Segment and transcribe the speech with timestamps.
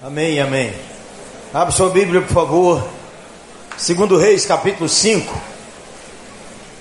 [0.00, 0.72] Amém, amém.
[1.52, 2.88] Abra sua Bíblia, por favor.
[3.76, 5.36] Segundo Reis, capítulo 5.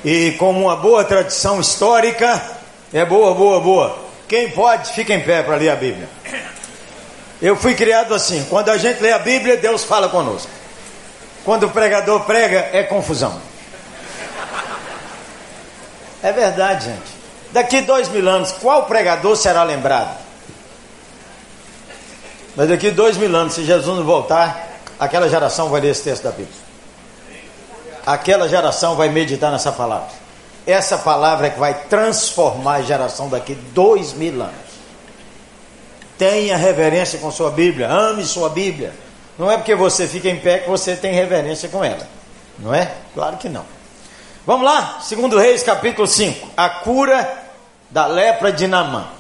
[0.06, 2.40] E como uma boa tradição histórica,
[2.94, 3.98] é boa, boa, boa.
[4.28, 6.08] Quem pode, fica em pé para ler a Bíblia.
[7.42, 10.52] Eu fui criado assim: quando a gente lê a Bíblia, Deus fala conosco.
[11.44, 13.42] Quando o pregador prega, é confusão.
[16.22, 17.18] É verdade, gente.
[17.52, 20.27] Daqui dois mil anos, qual pregador será lembrado?
[22.58, 26.24] Mas daqui dois mil anos, se Jesus não voltar, aquela geração vai ler esse texto
[26.24, 26.58] da Bíblia.
[28.04, 30.10] Aquela geração vai meditar nessa palavra.
[30.66, 34.56] Essa palavra é que vai transformar a geração daqui dois mil anos.
[36.18, 38.92] Tenha reverência com sua Bíblia, ame sua Bíblia.
[39.38, 42.08] Não é porque você fica em pé que você tem reverência com ela.
[42.58, 42.92] Não é?
[43.14, 43.66] Claro que não.
[44.48, 46.54] Vamos lá, segundo Reis, capítulo 5.
[46.58, 47.38] A cura
[47.92, 49.17] da lepra de Namã.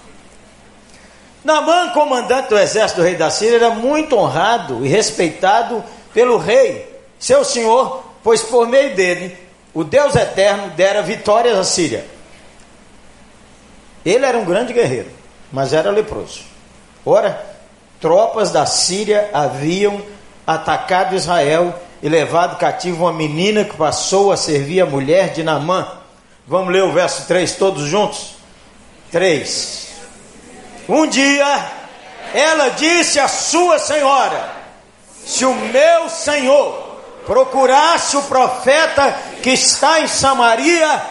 [1.47, 5.81] Namã, comandante do exército do rei da Síria, era muito honrado e respeitado
[6.13, 9.37] pelo rei, seu senhor, pois por meio dele,
[9.73, 12.05] o Deus eterno dera vitórias à Síria.
[14.05, 15.09] Ele era um grande guerreiro,
[15.49, 16.41] mas era leproso.
[17.05, 17.41] Ora,
[18.01, 20.01] tropas da Síria haviam
[20.45, 25.87] atacado Israel e levado cativo uma menina que passou a servir a mulher de Namã.
[26.45, 28.35] Vamos ler o verso 3 todos juntos?
[29.13, 29.86] 3.
[30.87, 31.77] Um dia
[32.33, 34.49] ela disse à sua senhora:
[35.25, 36.87] Se o meu senhor
[37.25, 41.01] procurasse o profeta que está em Samaria,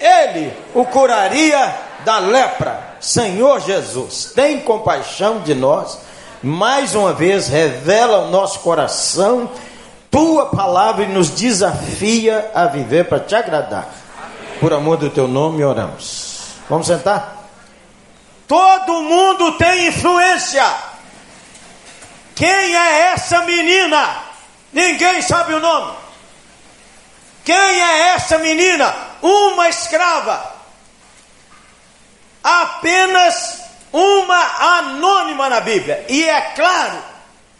[0.00, 2.92] ele o curaria da lepra.
[3.00, 5.98] Senhor Jesus, tem compaixão de nós.
[6.42, 9.48] Mais uma vez, revela o nosso coração,
[10.10, 13.88] tua palavra e nos desafia a viver para te agradar.
[14.58, 16.40] Por amor do teu nome, oramos.
[16.68, 17.41] Vamos sentar?
[18.46, 20.64] Todo mundo tem influência.
[22.34, 24.22] Quem é essa menina?
[24.72, 25.96] Ninguém sabe o nome.
[27.44, 28.94] Quem é essa menina?
[29.20, 30.52] Uma escrava.
[32.42, 33.60] Apenas
[33.92, 36.04] uma anônima na Bíblia.
[36.08, 36.98] E é claro,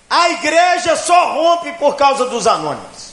[0.09, 3.12] a igreja só rompe por causa dos anônimos.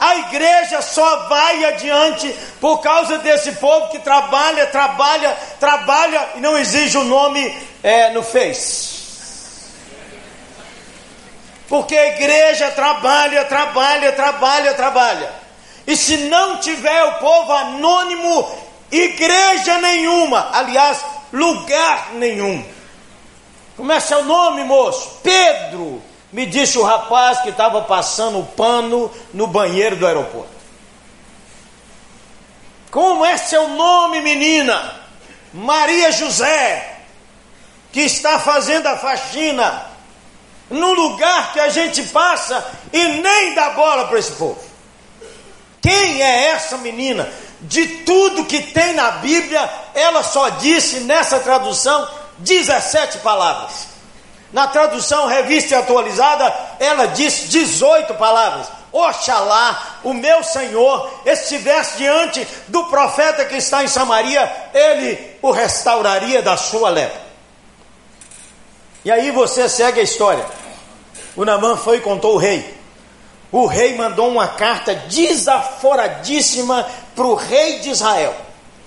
[0.00, 6.56] A igreja só vai adiante por causa desse povo que trabalha, trabalha, trabalha e não
[6.56, 8.98] exige o nome é, no Face.
[11.68, 15.30] Porque a igreja trabalha, trabalha, trabalha, trabalha.
[15.86, 18.50] E se não tiver o povo anônimo,
[18.90, 20.98] igreja nenhuma, aliás,
[21.30, 22.64] lugar nenhum.
[23.76, 25.20] Como é seu nome, moço?
[25.22, 26.02] Pedro.
[26.32, 30.60] Me disse o rapaz que estava passando o pano no banheiro do aeroporto.
[32.90, 35.00] Como é seu nome, menina?
[35.52, 37.00] Maria José,
[37.92, 39.86] que está fazendo a faxina
[40.68, 44.60] no lugar que a gente passa e nem dá bola para esse povo.
[45.82, 47.28] Quem é essa menina?
[47.62, 52.08] De tudo que tem na Bíblia, ela só disse nessa tradução
[52.38, 53.88] 17 palavras.
[54.52, 58.66] Na tradução revista e atualizada, ela diz 18 palavras.
[58.92, 66.42] Oxalá o meu Senhor estivesse diante do profeta que está em Samaria, ele o restauraria
[66.42, 67.20] da sua lepra.
[69.04, 70.44] E aí você segue a história.
[71.36, 72.78] O Namã foi e contou o rei.
[73.52, 78.34] O rei mandou uma carta desaforadíssima para o rei de Israel.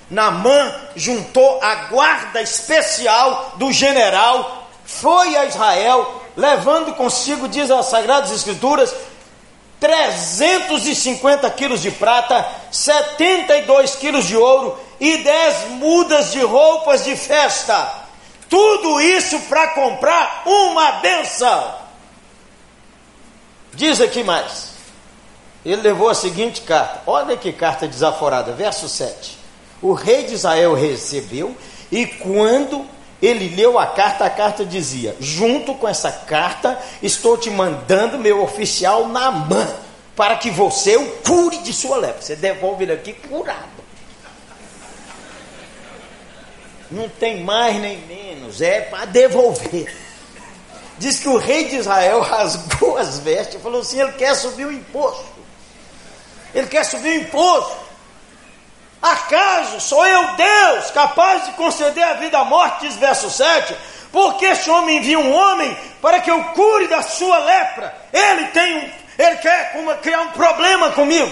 [0.10, 4.63] Namã juntou a guarda especial do general
[5.00, 8.94] foi a Israel, levando consigo, diz as Sagradas Escrituras,
[9.80, 18.04] 350 quilos de prata, 72 quilos de ouro e 10 mudas de roupas de festa.
[18.50, 21.76] Tudo isso para comprar uma benção.
[23.74, 24.74] Diz aqui mais.
[25.66, 27.02] Ele levou a seguinte carta.
[27.06, 29.38] Olha que carta desaforada, verso 7.
[29.82, 31.56] O rei de Israel recebeu,
[31.92, 32.86] e quando
[33.26, 38.44] ele leu a carta, a carta dizia: Junto com essa carta, estou te mandando meu
[38.44, 39.76] oficial na mão,
[40.14, 42.22] para que você o cure de sua lepra.
[42.22, 43.72] Você devolve ele aqui curado.
[46.92, 49.96] Não tem mais nem menos, é para devolver.
[51.00, 54.66] Diz que o rei de Israel rasgou as vestes e falou assim: ele quer subir
[54.66, 55.32] o imposto.
[56.54, 57.93] Ele quer subir o imposto.
[59.04, 63.76] Acaso sou eu Deus capaz de conceder a vida à morte, diz verso 7?
[64.14, 67.94] Porque este homem envia um homem para que eu cure da sua lepra.
[68.14, 68.90] Ele tem um,
[69.20, 71.30] ele quer criar um problema comigo.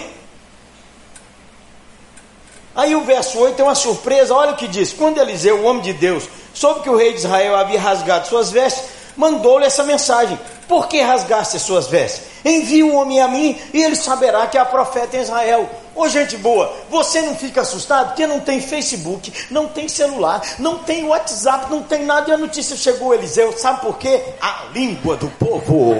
[2.75, 4.91] Aí o verso 8 é uma surpresa, olha o que diz.
[4.91, 8.51] Quando Eliseu, o homem de Deus, soube que o rei de Israel havia rasgado suas
[8.51, 8.83] vestes,
[9.15, 12.23] mandou-lhe essa mensagem: Por que rasgaste as suas vestes?
[12.43, 15.69] Envie um homem a mim e ele saberá que há profeta em Israel.
[16.01, 20.79] Ô gente boa, você não fica assustado porque não tem Facebook, não tem celular, não
[20.79, 23.55] tem WhatsApp, não tem nada e a notícia chegou Eliseu.
[23.55, 24.19] Sabe por quê?
[24.41, 25.95] A língua do povo.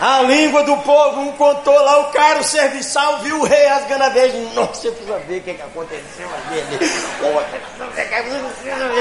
[0.00, 4.04] A língua do povo, um contou lá, o cara, o serviçal, viu o rei rasgando
[4.04, 4.54] a vez.
[4.54, 6.62] Nossa, eu precisa ver o que, que aconteceu ali.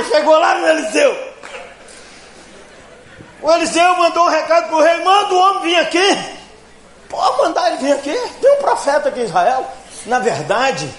[0.10, 1.34] Chegou lá no Eliseu.
[3.44, 6.43] O Eliseu mandou um recado para o rei: manda o homem vir aqui.
[7.14, 8.32] Pode mandar ele vir aqui.
[8.42, 9.68] Tem um profeta aqui em Israel.
[10.08, 10.90] Na verdade,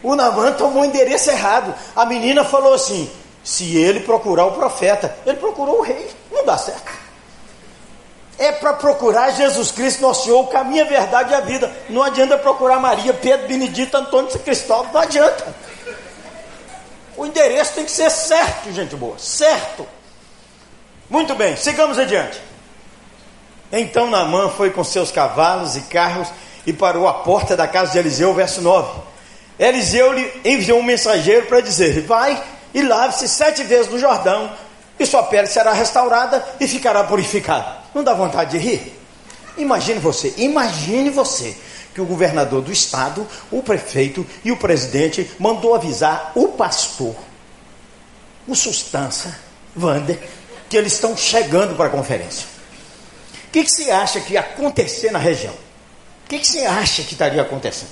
[0.00, 1.74] o Naamã tomou o endereço errado.
[1.96, 3.10] A menina falou assim:
[3.42, 6.08] se ele procurar o profeta, ele procurou o rei.
[6.30, 6.92] Não dá certo.
[8.38, 11.70] É para procurar Jesus Cristo, nosso Senhor, o caminho, a verdade e a vida.
[11.88, 14.92] Não adianta procurar Maria, Pedro, Benedito, Antônio, Cristóvão.
[14.92, 15.52] Não adianta.
[17.16, 19.18] O endereço tem que ser certo, gente boa.
[19.18, 19.84] Certo.
[21.10, 22.40] Muito bem, sigamos adiante.
[23.72, 26.28] Então Naamã foi com seus cavalos e carros
[26.66, 29.00] e parou à porta da casa de Eliseu, verso 9.
[29.58, 32.42] Eliseu lhe enviou um mensageiro para dizer: Vai
[32.74, 34.50] e lave-se sete vezes no Jordão,
[34.98, 37.78] e sua pele será restaurada e ficará purificada.
[37.94, 38.96] Não dá vontade de rir?
[39.56, 41.56] Imagine você, imagine você
[41.94, 47.14] que o governador do estado, o prefeito e o presidente mandou avisar o pastor,
[48.46, 49.36] o Sustância,
[49.76, 50.18] Wander,
[50.68, 52.59] que eles estão chegando para a conferência.
[53.50, 55.52] O que, que você acha que ia acontecer na região?
[55.52, 57.90] O que, que você acha que estaria acontecendo?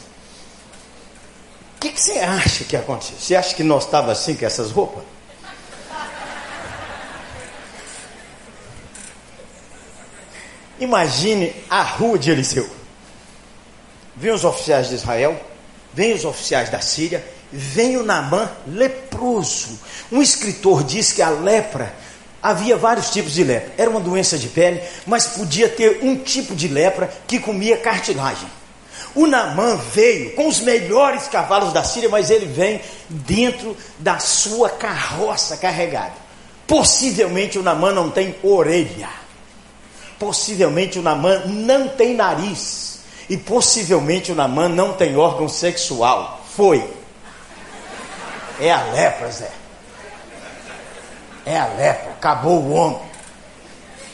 [1.76, 3.14] O que, que você acha que ia acontecer?
[3.18, 5.02] Você acha que nós estávamos assim com essas roupas?
[10.78, 12.70] Imagine a rua de Eliseu.
[14.14, 15.44] Vem os oficiais de Israel,
[15.92, 19.76] vem os oficiais da Síria, vem o Namã leproso.
[20.12, 21.92] Um escritor diz que a lepra
[22.42, 23.72] Havia vários tipos de lepra.
[23.76, 28.48] Era uma doença de pele, mas podia ter um tipo de lepra que comia cartilagem.
[29.14, 34.70] O Namã veio com os melhores cavalos da Síria, mas ele vem dentro da sua
[34.70, 36.14] carroça carregada.
[36.66, 39.08] Possivelmente o Namã não tem orelha.
[40.18, 43.00] Possivelmente o Namã não tem nariz.
[43.28, 46.40] E possivelmente o Namã não tem órgão sexual.
[46.54, 46.88] Foi.
[48.60, 49.57] É a lepra, Zé.
[51.48, 53.00] É a lepra, acabou o homem.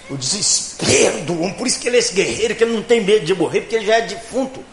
[0.08, 3.00] O desespero do homem, por isso que ele é esse guerreiro, que ele não tem
[3.00, 4.64] medo de morrer, porque ele já é defunto.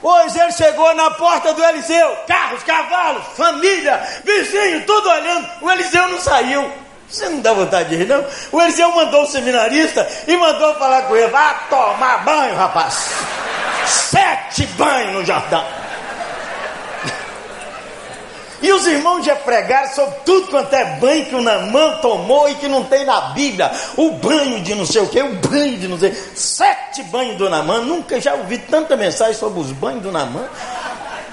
[0.00, 5.48] Pois ele chegou na porta do Eliseu, carros, cavalos, família, vizinho, tudo olhando.
[5.60, 6.87] O Eliseu não saiu.
[7.10, 8.24] Você não dá vontade de rir, não?
[8.52, 13.10] O Eliseu mandou o seminarista e mandou falar com ele: vá tomar banho, rapaz.
[13.86, 15.64] Sete banhos no Jordão.
[18.60, 22.56] E os irmãos já pregaram sobre tudo quanto é banho que o Namã tomou e
[22.56, 23.70] que não tem na Bíblia.
[23.96, 26.12] O banho de não sei o que, o banho de não sei.
[26.34, 27.80] Sete banhos do Namã.
[27.80, 30.46] Nunca já ouvi tanta mensagem sobre os banhos do Namã.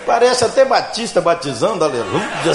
[0.06, 2.54] Parece até Batista batizando, aleluia.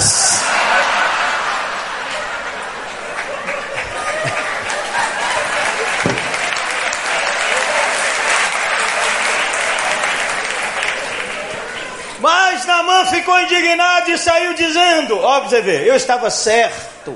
[12.81, 17.15] Naamã ficou indignado e saiu dizendo: Ó, você vê, eu estava certo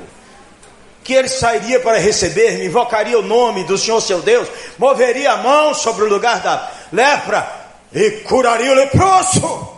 [1.04, 4.48] que ele sairia para receber-me, invocaria o nome do Senhor seu Deus,
[4.78, 7.48] moveria a mão sobre o lugar da lepra
[7.94, 9.76] e curaria o leproso.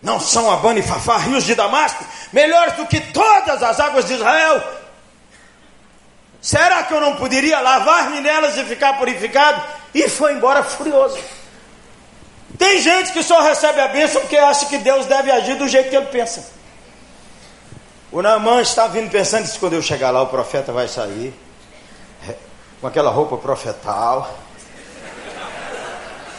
[0.00, 4.14] Não são Abana e Fafá, rios de Damasco, melhores do que todas as águas de
[4.14, 4.62] Israel?
[6.40, 9.60] Será que eu não poderia lavar-me nelas e ficar purificado?
[9.94, 11.18] E foi embora furioso.
[12.56, 15.90] Tem gente que só recebe a bênção porque acha que Deus deve agir do jeito
[15.90, 16.46] que ele pensa.
[18.10, 21.34] O Naamã está vindo pensando que quando eu chegar lá o profeta vai sair
[22.26, 22.34] é,
[22.80, 24.34] com aquela roupa profetal,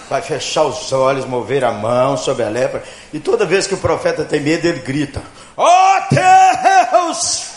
[0.10, 3.78] vai fechar os olhos, mover a mão sobre a lepra, e toda vez que o
[3.78, 5.22] profeta tem medo, ele grita:
[5.56, 7.50] Ó oh Deus!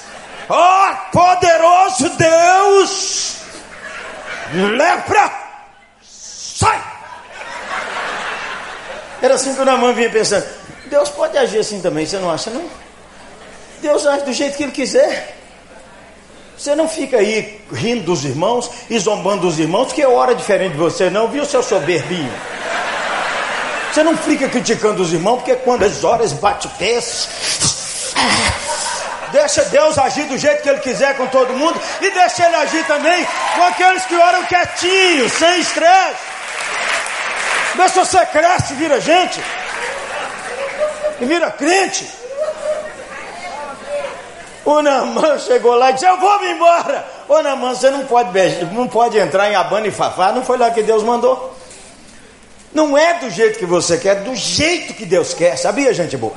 [0.50, 3.36] Ó oh poderoso Deus!
[4.76, 5.32] Lepra!
[6.02, 6.91] Sai!
[9.22, 10.44] Era assim que o Namã vinha pensando.
[10.86, 12.68] Deus pode agir assim também, você não acha, não?
[13.80, 15.38] Deus age do jeito que Ele quiser.
[16.58, 20.72] Você não fica aí rindo dos irmãos e zombando dos irmãos, porque é hora diferente
[20.72, 22.32] de você, não, viu, seu soberbinho?
[23.92, 27.28] Você não fica criticando os irmãos, porque quando as horas bate pés.
[29.32, 32.84] Deixa Deus agir do jeito que Ele quiser com todo mundo e deixa Ele agir
[32.86, 36.31] também com aqueles que oram quietinhos, sem estresse.
[37.82, 39.42] Vê se você cresce e vira gente.
[41.20, 42.08] E vira crente.
[44.64, 47.04] O Namã chegou lá e disse: Eu vou me embora.
[47.28, 48.30] Ô Namã, você não pode,
[48.72, 50.30] não pode entrar em Abana e Fafá.
[50.30, 51.56] Não foi lá que Deus mandou.
[52.72, 55.56] Não é do jeito que você quer, é do jeito que Deus quer.
[55.56, 56.36] Sabia, gente boa?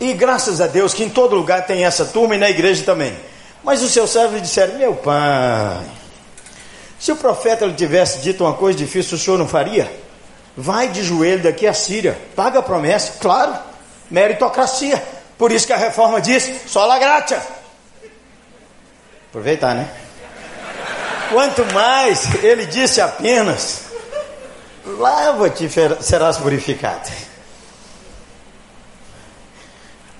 [0.00, 3.14] E graças a Deus que em todo lugar tem essa turma e na igreja também.
[3.62, 5.84] Mas os seus servos disseram: Meu pai,
[6.98, 9.90] se o profeta lhe tivesse dito uma coisa difícil, o senhor não faria?
[10.56, 13.56] Vai de joelho daqui à Síria, paga a promessa, claro,
[14.10, 15.02] meritocracia.
[15.36, 17.40] Por isso que a reforma diz: sola gratia.
[19.28, 19.88] Aproveitar, né?
[21.30, 23.84] Quanto mais ele disse apenas:
[24.84, 27.27] lava-te, serás purificado.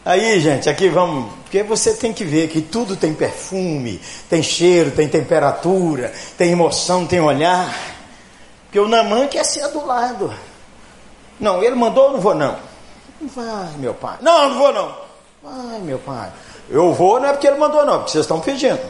[0.04, 1.32] Aí, gente, aqui vamos.
[1.42, 7.06] Porque você tem que ver que tudo tem perfume, tem cheiro, tem temperatura, tem emoção,
[7.06, 7.74] tem olhar.
[8.64, 10.32] Porque o Namã quer ser do lado.
[11.40, 12.56] Não, ele mandou, não vou não.
[13.20, 14.18] Vai, meu pai.
[14.20, 14.94] Não, não vou não.
[15.42, 16.30] Vai, meu pai.
[16.68, 18.80] Eu vou, não é porque ele mandou não, porque vocês estão pedindo.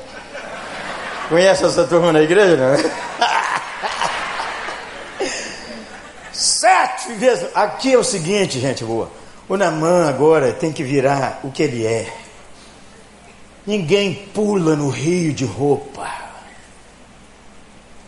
[1.29, 2.77] Conhece essa turma na igreja, não?
[6.33, 7.49] Sete vezes.
[7.55, 9.11] Aqui é o seguinte, gente boa.
[9.49, 12.13] O Namã agora tem que virar o que ele é.
[13.67, 16.11] Ninguém pula no rio de roupa.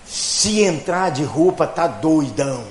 [0.05, 2.65] Se entrar de roupa, tá doidão.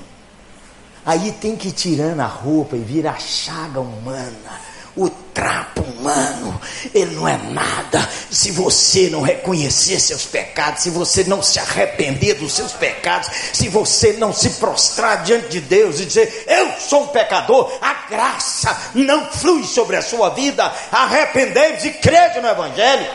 [1.06, 4.70] Aí tem que ir tirando a roupa e virar chaga humana
[5.00, 6.60] o trapo humano,
[6.94, 8.08] ele não é nada.
[8.30, 13.70] Se você não reconhecer seus pecados, se você não se arrepender dos seus pecados, se
[13.70, 18.76] você não se prostrar diante de Deus e dizer: Eu sou um pecador, a graça
[18.94, 20.72] não flui sobre a sua vida.
[20.92, 23.08] Arrependei-vos e crede no Evangelho.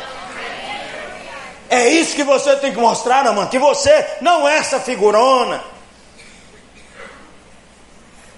[1.69, 5.63] É isso que você tem que mostrar, mano, que você não é essa figurona.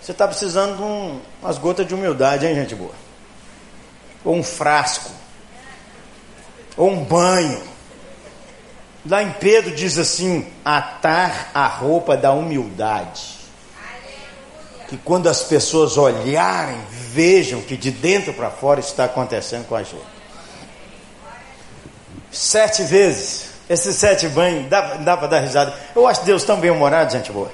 [0.01, 3.06] Você está precisando de um, umas gotas de humildade, hein, gente boa?
[4.27, 5.13] Ou um frasco,
[6.77, 7.63] ou um banho.
[9.09, 13.37] Lá em Pedro diz assim: atar a roupa da humildade.
[14.89, 19.83] Que quando as pessoas olharem, vejam que de dentro para fora está acontecendo com a
[19.83, 20.17] gente.
[22.31, 25.75] Sete vezes, esses sete banhos, dá, dá para dar risada.
[25.95, 27.51] Eu acho Deus tão bem humorado, gente boa.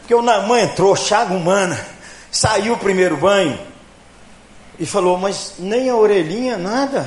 [0.00, 1.78] Porque o Namã entrou, chaga humana,
[2.30, 3.58] saiu o primeiro banho,
[4.80, 7.06] e falou: Mas nem a orelhinha, nada.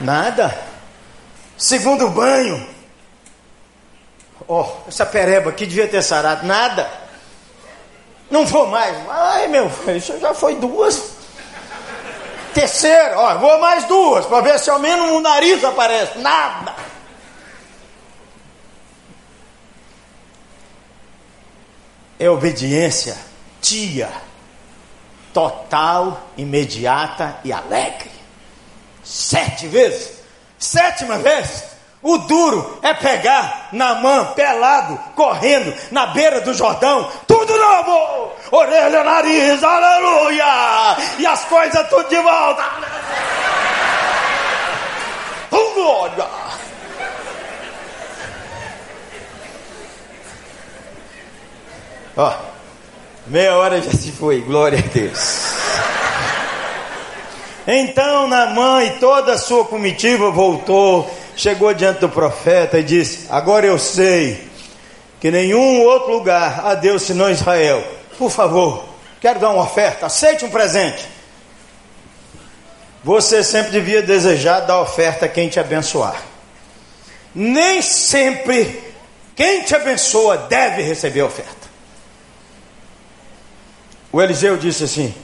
[0.00, 0.58] Nada.
[1.58, 2.66] Segundo banho.
[4.48, 6.46] Ó, oh, essa pereba aqui devia ter sarado.
[6.46, 6.90] Nada.
[8.30, 8.96] Não vou mais.
[9.10, 11.18] Ai, meu, isso já foi duas.
[12.54, 16.18] Terceira, ó, vou mais duas, para ver se ao menos o nariz aparece.
[16.18, 16.74] Nada.
[22.18, 23.16] É obediência,
[23.60, 24.27] tia
[25.38, 28.10] total, imediata e alegre.
[29.04, 30.18] Sete vezes.
[30.58, 31.78] Sétima vez.
[32.02, 39.02] O duro é pegar na mão, pelado, correndo na beira do Jordão, tudo novo, orelha,
[39.02, 42.64] nariz, aleluia, e as coisas tudo de volta.
[45.50, 46.26] Glória.
[52.16, 52.47] Ó.
[53.30, 55.58] Meia hora já se foi, glória a Deus.
[57.66, 63.66] Então Naamã e toda a sua comitiva voltou, chegou diante do profeta e disse: Agora
[63.66, 64.48] eu sei
[65.20, 67.84] que nenhum outro lugar há Deus senão Israel.
[68.16, 68.88] Por favor,
[69.20, 71.04] quero dar uma oferta, aceite um presente.
[73.04, 76.22] Você sempre devia desejar dar oferta a quem te abençoar.
[77.34, 78.82] Nem sempre
[79.36, 81.57] quem te abençoa deve receber oferta.
[84.12, 85.14] O Eliseu disse assim: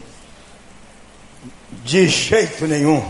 [1.82, 3.04] De jeito nenhum,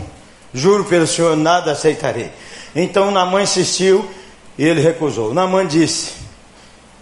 [0.53, 2.31] juro pelo Senhor, nada aceitarei.
[2.75, 4.09] Então Namã insistiu
[4.57, 5.33] e ele recusou.
[5.33, 6.13] Namã disse: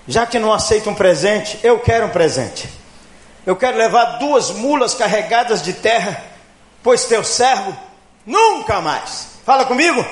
[0.07, 2.67] Já que não aceita um presente, eu quero um presente.
[3.45, 6.23] Eu quero levar duas mulas carregadas de terra,
[6.81, 7.77] pois teu servo
[8.25, 9.27] nunca mais.
[9.45, 10.03] Fala comigo?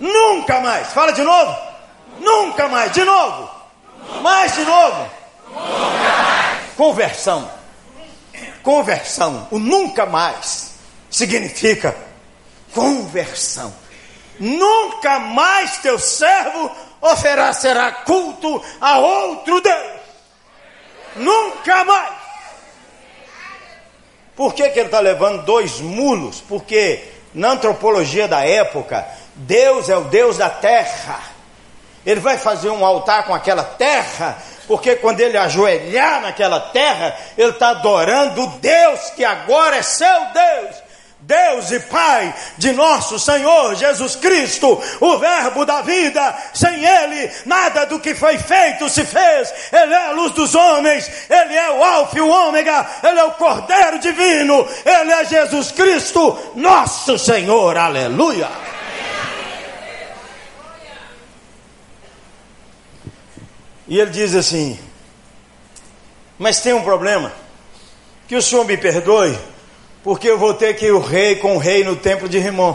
[0.00, 0.88] Nunca mais.
[0.88, 1.56] Fala de novo?
[2.18, 2.92] Nunca mais.
[2.92, 3.50] De novo?
[4.22, 5.10] Mais de novo?
[6.76, 7.61] Conversão.
[8.62, 10.74] Conversão, o nunca mais,
[11.10, 11.96] significa
[12.72, 13.72] conversão.
[14.38, 20.00] Nunca mais teu servo oferecerá culto a outro Deus.
[21.16, 22.14] Nunca mais.
[24.34, 26.40] Por que, que ele está levando dois mulos?
[26.40, 31.20] Porque na antropologia da época, Deus é o Deus da terra.
[32.04, 34.42] Ele vai fazer um altar com aquela terra
[34.72, 40.08] porque quando ele ajoelhar naquela terra, ele está adorando o Deus que agora é seu
[40.32, 40.76] Deus.
[41.20, 47.84] Deus e Pai de nosso Senhor Jesus Cristo, o Verbo da vida, sem Ele nada
[47.84, 49.52] do que foi feito se fez.
[49.70, 53.24] Ele é a luz dos homens, Ele é o Alfa e o Ômega, Ele é
[53.24, 57.76] o Cordeiro Divino, Ele é Jesus Cristo, nosso Senhor.
[57.76, 58.48] Aleluia.
[63.86, 64.78] E ele diz assim:
[66.38, 67.32] Mas tem um problema,
[68.28, 69.36] que o Senhor me perdoe
[70.02, 72.74] porque eu vou ter que ir o rei com o rei no templo de Rimon.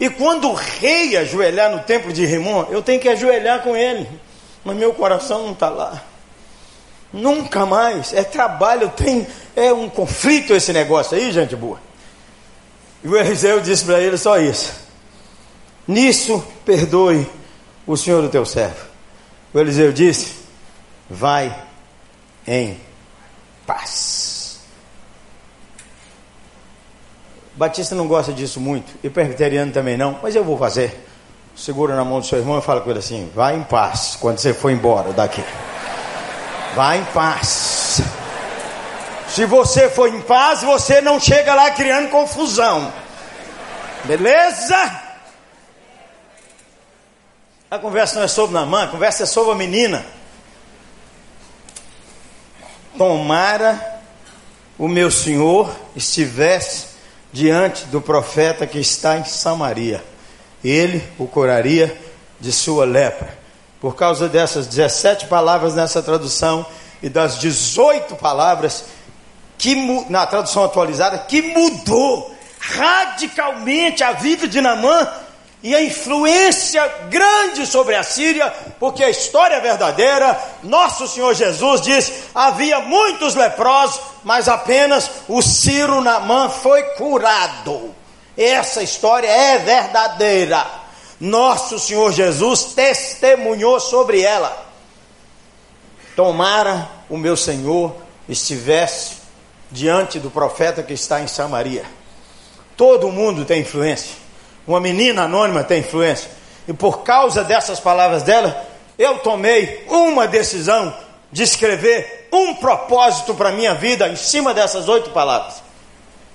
[0.00, 4.08] E quando o rei ajoelhar no templo de Rimon, eu tenho que ajoelhar com ele,
[4.64, 6.02] mas meu coração não está lá.
[7.12, 11.80] Nunca mais, é trabalho, tem, é um conflito esse negócio aí, gente boa.
[13.02, 14.72] E o Eliseu disse para ele só isso:
[15.86, 17.26] Nisso perdoe
[17.86, 18.86] o Senhor do teu servo.
[19.52, 20.36] O Eliseu disse:
[21.08, 21.54] Vai
[22.46, 22.80] em
[23.66, 24.60] paz.
[27.54, 31.06] Batista não gosta disso muito, e presbiteriano também não, mas eu vou fazer.
[31.56, 34.38] Segura na mão do seu irmão e fala com ele assim: vai em paz quando
[34.38, 35.42] você for embora daqui.
[36.76, 38.00] Vai em paz.
[39.28, 42.92] Se você for em paz, você não chega lá criando confusão.
[44.04, 45.07] Beleza?
[47.70, 50.02] A conversa não é sobre Namã, a conversa é sobre a menina.
[52.96, 54.00] Tomara
[54.78, 56.86] o meu senhor estivesse
[57.30, 60.02] diante do profeta que está em Samaria.
[60.64, 61.94] Ele o curaria
[62.40, 63.36] de sua lepra.
[63.82, 66.64] Por causa dessas 17 palavras nessa tradução
[67.02, 68.86] e das 18 palavras
[69.58, 75.06] que na tradução atualizada que mudou radicalmente a vida de Namã
[75.62, 80.40] e a influência grande sobre a Síria, porque a história é verdadeira.
[80.62, 87.94] Nosso Senhor Jesus diz: havia muitos leprosos, mas apenas o Ciro Namã foi curado.
[88.36, 90.64] Essa história é verdadeira.
[91.20, 94.64] Nosso Senhor Jesus testemunhou sobre ela.
[96.14, 97.96] Tomara o meu Senhor
[98.28, 99.16] estivesse
[99.72, 101.84] diante do profeta que está em Samaria.
[102.76, 104.27] Todo mundo tem influência
[104.68, 106.30] uma menina anônima tem influência.
[106.66, 108.66] E por causa dessas palavras dela,
[108.98, 110.94] eu tomei uma decisão
[111.32, 115.62] de escrever um propósito para a minha vida em cima dessas oito palavras.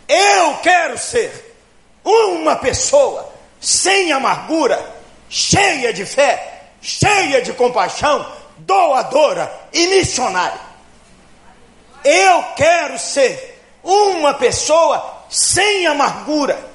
[0.07, 1.55] Eu quero ser
[2.03, 4.83] uma pessoa sem amargura,
[5.29, 8.25] cheia de fé, cheia de compaixão,
[8.57, 10.59] doadora e missionária.
[12.03, 16.72] Eu quero ser uma pessoa sem amargura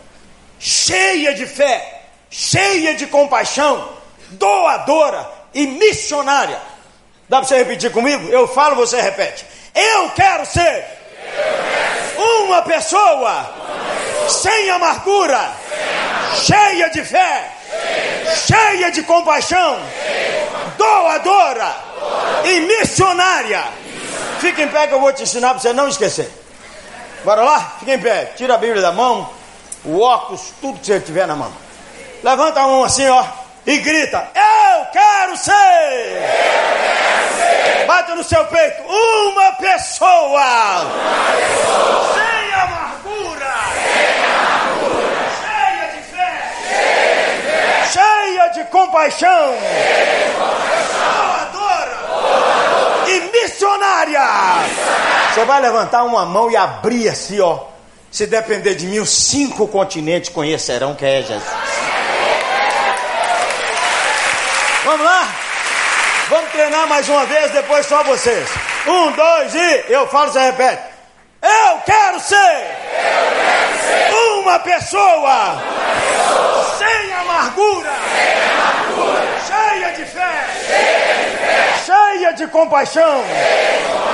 [0.59, 3.89] cheia de fé, cheia de compaixão,
[4.31, 6.61] doadora e missionária.
[7.29, 8.29] Dá para você repetir comigo?
[8.29, 9.45] Eu falo, você repete.
[9.75, 10.85] Eu quero ser,
[12.17, 13.55] uma, pessoa
[14.29, 15.53] sem amargura,
[16.45, 17.51] cheia de fé,
[18.47, 19.79] cheia de compaixão,
[20.77, 21.75] doadora
[22.45, 23.65] e missionária.
[24.41, 26.31] Fica em pé que eu vou te ensinar para você não esquecer.
[27.25, 27.77] Bora lá?
[27.81, 28.33] Fica em pé.
[28.37, 29.38] Tira a Bíblia da mão
[29.85, 31.53] o óculos, tudo que você tiver na mão.
[32.23, 33.25] Levanta a mão assim, ó,
[33.67, 35.53] e grita: Eu quero ser!
[35.53, 36.23] Eu
[36.83, 37.87] quero ser!
[37.87, 40.11] Bata no seu peito, uma pessoa!
[40.11, 40.91] Uma
[41.37, 42.15] pessoa!
[42.15, 43.55] Sem amargura!
[43.75, 45.19] Sem amargura!
[45.41, 46.53] Cheia de fé!
[46.63, 47.91] Cheia de, fé.
[47.93, 49.55] Cheia de compaixão!
[53.07, 54.21] E missionária!
[54.21, 55.35] missionária!
[55.35, 57.78] Você vai levantar uma mão e abrir assim, ó
[58.11, 61.43] se depender de mim, os cinco continentes conhecerão quem é Jesus.
[64.85, 65.29] Vamos lá?
[66.31, 68.49] Vamos treinar mais uma vez, depois só vocês.
[68.87, 70.83] Um, dois e eu falo, você repete.
[71.43, 75.63] Eu quero ser, eu quero ser uma, pessoa, uma
[76.01, 83.79] pessoa sem, amargura, sem amargura, cheia de fé, cheia de, fé, cheia de compaixão, cheia
[83.79, 84.08] de compaixão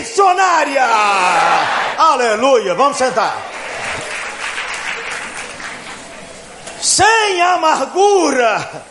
[0.00, 0.84] missionária.
[1.98, 2.74] Aleluia.
[2.74, 3.36] Vamos sentar.
[6.80, 8.84] Sem amargura.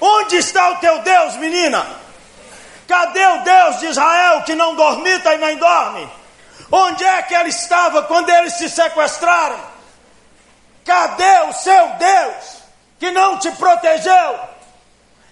[0.00, 1.86] Onde está o teu Deus, menina?
[2.86, 6.08] Cadê o Deus de Israel que não dormita e nem dorme?
[6.70, 9.58] Onde é que ele estava quando eles se sequestraram?
[10.84, 12.62] Cadê o seu Deus
[12.98, 14.40] que não te protegeu?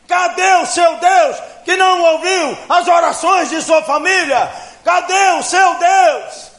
[0.09, 4.51] Cadê o seu Deus que não ouviu as orações de sua família?
[4.87, 6.53] Cadê o seu Deus?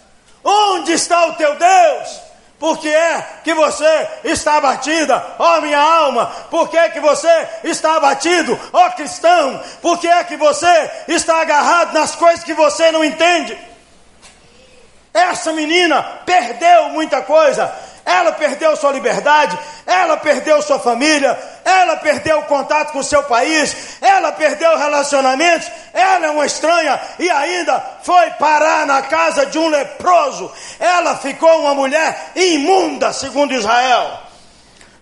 [0.44, 2.22] Onde está o teu Deus?
[2.60, 6.26] Por que é que você está abatida, ó minha alma?
[6.52, 9.64] Por que é que você está abatido, ó cristão?
[9.82, 13.58] Por que é que você está agarrado nas coisas que você não entende?
[15.14, 17.74] Essa menina perdeu muita coisa.
[18.08, 23.22] Ela perdeu sua liberdade, ela perdeu sua família, ela perdeu o contato com o seu
[23.24, 29.60] país, ela perdeu relacionamentos, ela é uma estranha e ainda foi parar na casa de
[29.60, 30.50] um leproso.
[30.80, 34.20] Ela ficou uma mulher imunda, segundo Israel.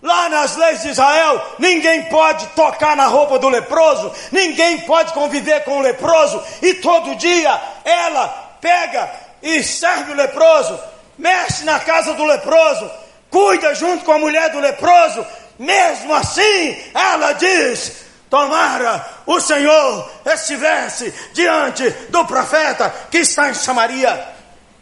[0.02, 5.64] Lá nas leis de Israel, ninguém pode tocar na roupa do leproso, ninguém pode conviver
[5.64, 8.28] com o leproso, e todo dia ela
[8.60, 9.12] pega
[9.44, 10.80] e serve o leproso,
[11.18, 12.90] mexe na casa do leproso,
[13.30, 15.26] cuida junto com a mulher do leproso,
[15.58, 24.28] mesmo assim, ela diz: Tomara o Senhor estivesse diante do profeta que está em Samaria.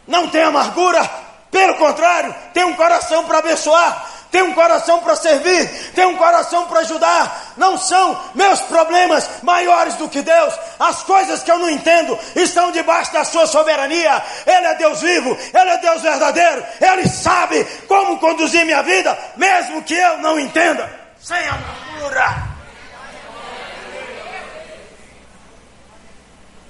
[0.06, 1.08] Não tem amargura,
[1.50, 6.66] pelo contrário, tem um coração para abençoar, tem um coração para servir, tem um coração
[6.66, 7.52] para ajudar.
[7.56, 10.52] Não são meus problemas maiores do que Deus.
[10.76, 14.20] As coisas que eu não entendo estão debaixo da sua soberania.
[14.44, 16.64] Ele é Deus vivo, ele é Deus verdadeiro.
[16.80, 20.90] Ele sabe como conduzir minha vida, mesmo que eu não entenda.
[21.22, 22.54] Sem amargura.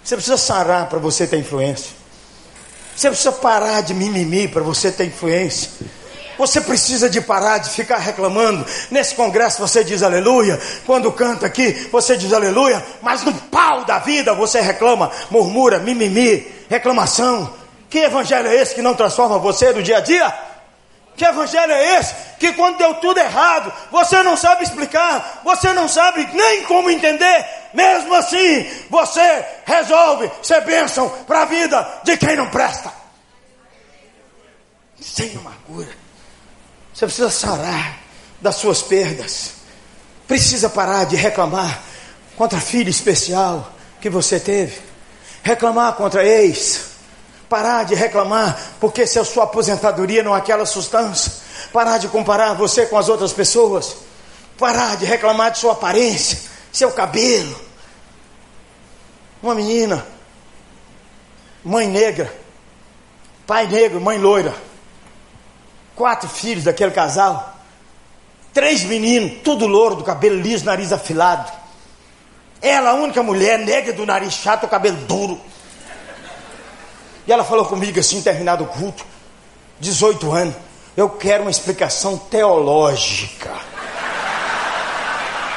[0.04, 1.92] Você precisa sarar para você ter influência.
[2.94, 5.70] Você precisa parar de mimimi para você ter influência.
[6.36, 8.66] Você precisa de parar de ficar reclamando.
[8.90, 10.60] Nesse congresso você diz aleluia.
[10.86, 12.84] Quando canta aqui, você diz aleluia.
[13.02, 17.52] Mas no pau da vida você reclama, murmura, mimimi, reclamação.
[17.88, 20.34] Que evangelho é esse que não transforma você no dia a dia?
[21.16, 25.88] Que evangelho é esse que quando deu tudo errado, você não sabe explicar, você não
[25.88, 32.36] sabe nem como entender, mesmo assim, você resolve ser bênção para a vida de quem
[32.36, 32.92] não presta.
[35.00, 36.03] Sem amargura.
[36.94, 37.98] Você precisa sarar
[38.40, 39.50] das suas perdas.
[40.28, 41.82] Precisa parar de reclamar
[42.36, 44.80] contra filho especial que você teve.
[45.42, 46.92] Reclamar contra ex.
[47.48, 51.32] Parar de reclamar porque se a sua aposentadoria não é aquela substância.
[51.72, 53.96] Parar de comparar você com as outras pessoas.
[54.56, 56.38] Parar de reclamar de sua aparência,
[56.72, 57.60] seu cabelo.
[59.42, 60.06] Uma menina,
[61.64, 62.32] mãe negra,
[63.46, 64.54] pai negro, mãe loira
[65.94, 67.54] quatro filhos daquele casal,
[68.52, 71.52] três meninos, tudo louro, do cabelo liso, nariz afilado.
[72.60, 75.40] Ela, a única mulher negra do nariz chato, cabelo duro.
[77.26, 79.04] E ela falou comigo assim, terminado o culto,
[79.80, 80.54] 18 anos,
[80.96, 83.52] eu quero uma explicação teológica.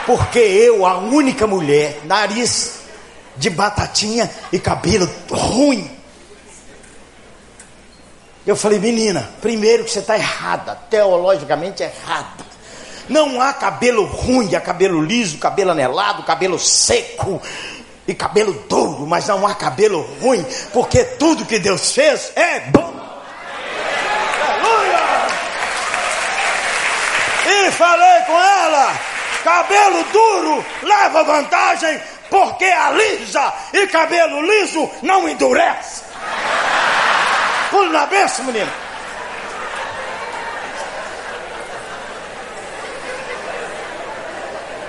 [0.06, 2.80] Porque eu, a única mulher, nariz
[3.36, 5.97] de batatinha e cabelo ruim,
[8.48, 12.48] eu falei, menina, primeiro que você está errada, teologicamente errada.
[13.10, 17.42] Não há cabelo ruim, há cabelo liso, cabelo anelado, cabelo seco
[18.08, 22.94] e cabelo duro, mas não há cabelo ruim, porque tudo que Deus fez é bom.
[24.48, 25.28] Aleluia!
[27.48, 28.94] E falei com ela:
[29.44, 36.07] cabelo duro leva vantagem, porque alisa, e cabelo liso não endurece.
[37.78, 38.72] Pule na benção, menino.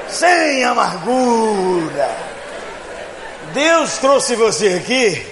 [0.08, 2.16] Sem amargura.
[3.52, 5.26] Deus trouxe você aqui.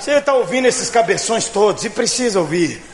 [0.00, 2.84] Você está ouvindo esses cabeções todos e precisa ouvir.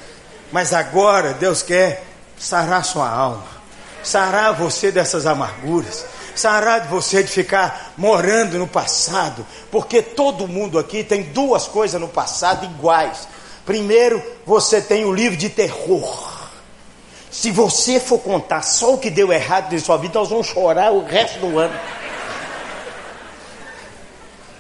[0.53, 2.05] Mas agora Deus quer
[2.37, 3.47] sarar sua alma,
[4.05, 10.79] sarar você dessas amarguras, sarar de você de ficar morando no passado, porque todo mundo
[10.79, 13.27] aqui tem duas coisas no passado iguais:
[13.65, 16.33] Primeiro, você tem o livro de terror.
[17.31, 20.93] Se você for contar só o que deu errado em sua vida, nós vamos chorar
[20.93, 21.75] o resto do ano.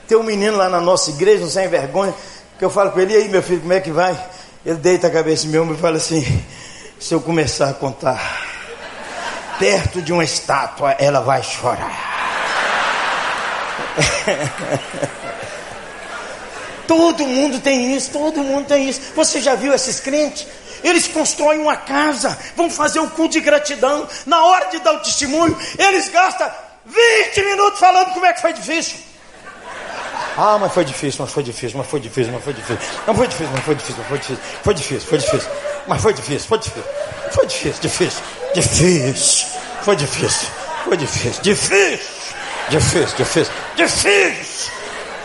[0.08, 2.14] Tem um menino lá na nossa igreja, sem vergonha,
[2.58, 4.18] que eu falo com ele, e aí meu filho, como é que vai?
[4.64, 6.24] Ele deita a cabeça em meu ombro e fala assim,
[6.98, 8.46] se eu começar a contar
[9.58, 12.10] perto de uma estátua, ela vai chorar.
[16.86, 19.00] Todo mundo tem isso, todo mundo tem isso.
[19.14, 20.46] Você já viu esses crentes?
[20.82, 24.08] Eles constroem uma casa, vão fazer um culto de gratidão.
[24.26, 26.50] Na hora de dar o testemunho, eles gastam
[26.84, 28.96] 20 minutos falando como é que foi difícil.
[30.36, 32.78] Ah, mas foi difícil, mas foi difícil, mas foi difícil, mas foi difícil.
[33.06, 34.44] Não foi difícil, mas foi difícil, mas foi difícil.
[34.62, 35.50] Foi difícil, foi difícil.
[35.86, 36.84] Mas foi difícil, foi difícil.
[37.30, 38.22] Foi difícil, difícil.
[38.54, 39.48] Difícil.
[39.82, 40.48] Foi difícil.
[40.84, 41.42] Foi difícil.
[41.42, 41.98] Difícil.
[42.70, 43.52] Difícil, difícil.
[43.76, 44.72] Difícil.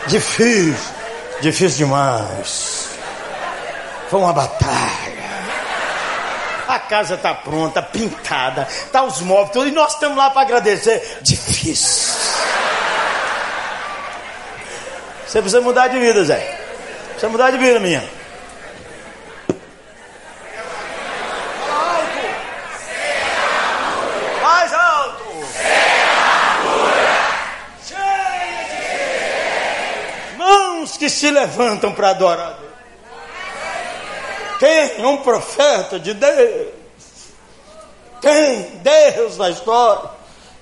[0.06, 0.97] Difícil.
[1.40, 2.88] Difícil demais.
[4.10, 5.18] Foi uma batalha.
[6.66, 11.18] A casa está pronta, pintada, tá os móveis, tudo, e nós estamos lá para agradecer.
[11.22, 12.14] Difícil.
[15.26, 16.58] Você precisa mudar de vida, Zé.
[17.10, 18.02] Precisa mudar de vida, minha.
[24.42, 25.24] Mais alto.
[30.38, 32.72] Mãos que se levantam para adorar Deus.
[34.58, 36.68] Tem um profeta de Deus.
[38.20, 40.10] Tem Deus na história.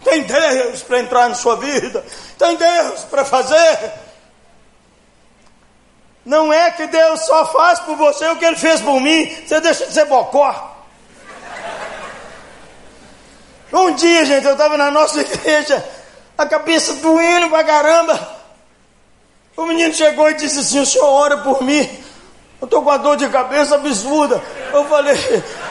[0.05, 2.05] Tem Deus para entrar na sua vida.
[2.39, 3.93] Tem Deus para fazer.
[6.25, 9.27] Não é que Deus só faz por você o que Ele fez por mim.
[9.47, 10.75] Você deixa de ser bocó.
[13.73, 15.85] Um dia, gente, eu estava na nossa igreja,
[16.37, 18.36] a cabeça doendo pra caramba.
[19.57, 21.89] O menino chegou e disse assim: O senhor ora por mim.
[22.61, 24.43] Eu estou com uma dor de cabeça absurda.
[24.73, 25.15] Eu falei,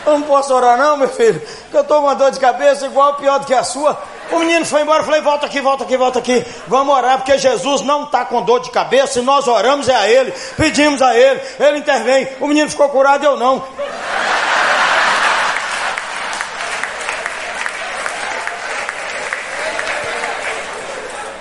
[0.05, 2.85] eu não posso orar não, meu filho, porque eu estou com uma dor de cabeça
[2.85, 3.99] igual, pior do que a sua.
[4.31, 6.45] O menino foi embora, eu falei, volta aqui, volta aqui, volta aqui.
[6.67, 10.07] Vamos orar, porque Jesus não está com dor de cabeça, e nós oramos é a
[10.07, 12.27] Ele, pedimos a Ele, Ele intervém.
[12.39, 13.63] O menino ficou curado, eu não.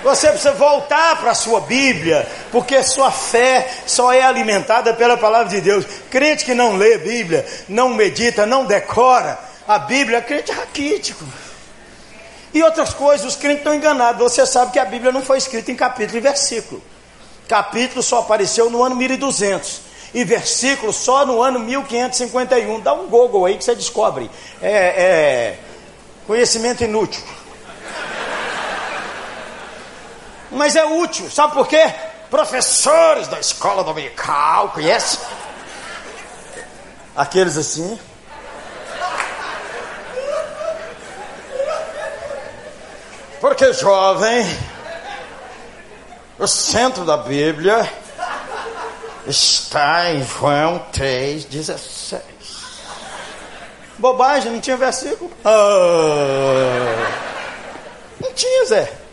[0.05, 5.49] Você precisa voltar para a sua Bíblia, porque sua fé só é alimentada pela palavra
[5.49, 5.83] de Deus.
[6.11, 11.25] Crente que não lê Bíblia, não medita, não decora a Bíblia, crente raquítico.
[12.53, 14.21] E outras coisas, os crentes estão enganados.
[14.21, 16.83] Você sabe que a Bíblia não foi escrita em capítulo e versículo.
[17.47, 19.81] Capítulo só apareceu no ano 1200
[20.13, 22.79] e versículo só no ano 1551.
[22.79, 24.29] Dá um Google aí que você descobre.
[24.61, 25.59] É, é
[26.27, 27.23] conhecimento inútil.
[30.55, 31.29] Mas é útil.
[31.29, 31.93] Sabe por quê?
[32.29, 35.19] Professores da escola dominical, conhece?
[37.15, 37.99] Aqueles assim.
[43.39, 44.43] Porque jovem,
[46.39, 47.87] o centro da Bíblia
[49.27, 52.21] está em João 3,16.
[53.97, 55.31] Bobagem, não tinha versículo?
[55.43, 55.49] Oh.
[58.19, 59.04] Não tinha, Zé.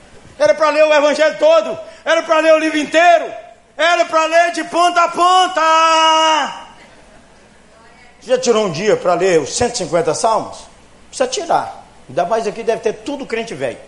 [0.43, 3.33] Era para ler o evangelho todo, era para ler o livro inteiro,
[3.77, 6.67] era para ler de ponta a ponta.
[8.23, 10.59] Já tirou um dia para ler os 150 salmos?
[11.07, 11.87] Precisa tirar.
[12.09, 13.79] Ainda mais aqui deve ter tudo crente velho.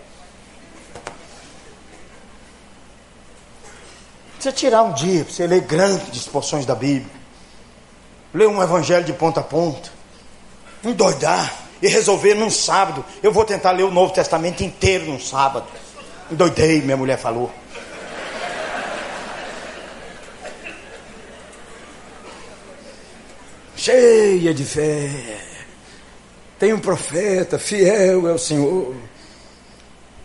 [4.35, 7.11] Precisa tirar um dia para você ler grandes porções da Bíblia.
[8.33, 9.91] Ler um evangelho de ponta a ponta.
[10.85, 13.05] Endoidar e resolver num sábado.
[13.25, 15.67] Eu vou tentar ler o Novo Testamento inteiro num sábado.
[16.31, 17.53] Endoidei, minha mulher falou.
[23.77, 25.11] Cheia de fé.
[26.59, 28.97] Tem um profeta, fiel é o Senhor.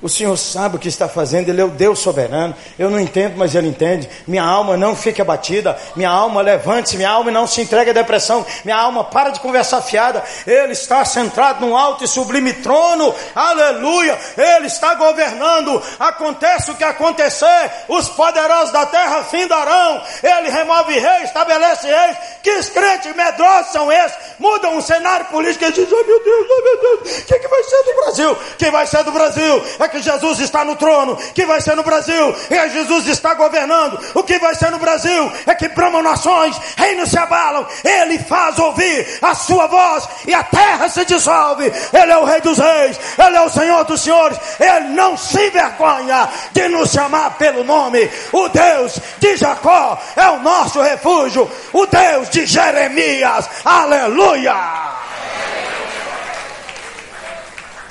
[0.02, 2.56] O Senhor sabe o que está fazendo, Ele é o Deus soberano.
[2.78, 4.10] Eu não entendo, mas Ele entende.
[4.26, 8.46] Minha alma não fique abatida, minha alma levante-se, minha alma não se entregue à depressão,
[8.64, 10.24] minha alma para de conversar fiada.
[10.48, 14.18] Ele está centrado num alto e sublime trono, aleluia.
[14.38, 15.82] Ele está governando.
[16.00, 20.02] Acontece o que acontecer, os poderosos da terra findarão.
[20.24, 22.18] Ele remove reis, estabelece reis.
[22.42, 24.18] Que crentes medrosos são esses?
[24.40, 27.48] Mudam o cenário político e dizem: oh meu Deus, oh meu Deus, o que, que
[27.50, 28.38] vai ser do Brasil?
[28.58, 29.64] Quem vai ser do Brasil?
[29.80, 31.16] É que Jesus está no trono.
[31.34, 32.36] Que vai ser no Brasil?
[32.50, 34.00] É Jesus está governando.
[34.14, 35.32] O que vai ser no Brasil?
[35.46, 37.68] É que bramam nações, reinos se abalam.
[37.84, 41.72] Ele faz ouvir a sua voz e a terra se dissolve.
[41.92, 43.00] Ele é o Rei dos Reis.
[43.18, 44.38] Ele é o Senhor dos Senhores.
[44.60, 48.10] Ele não se envergonha de nos chamar pelo nome.
[48.32, 51.50] O Deus de Jacó é o nosso refúgio.
[51.74, 53.50] O Deus de Jeremias.
[53.66, 54.56] Aleluia!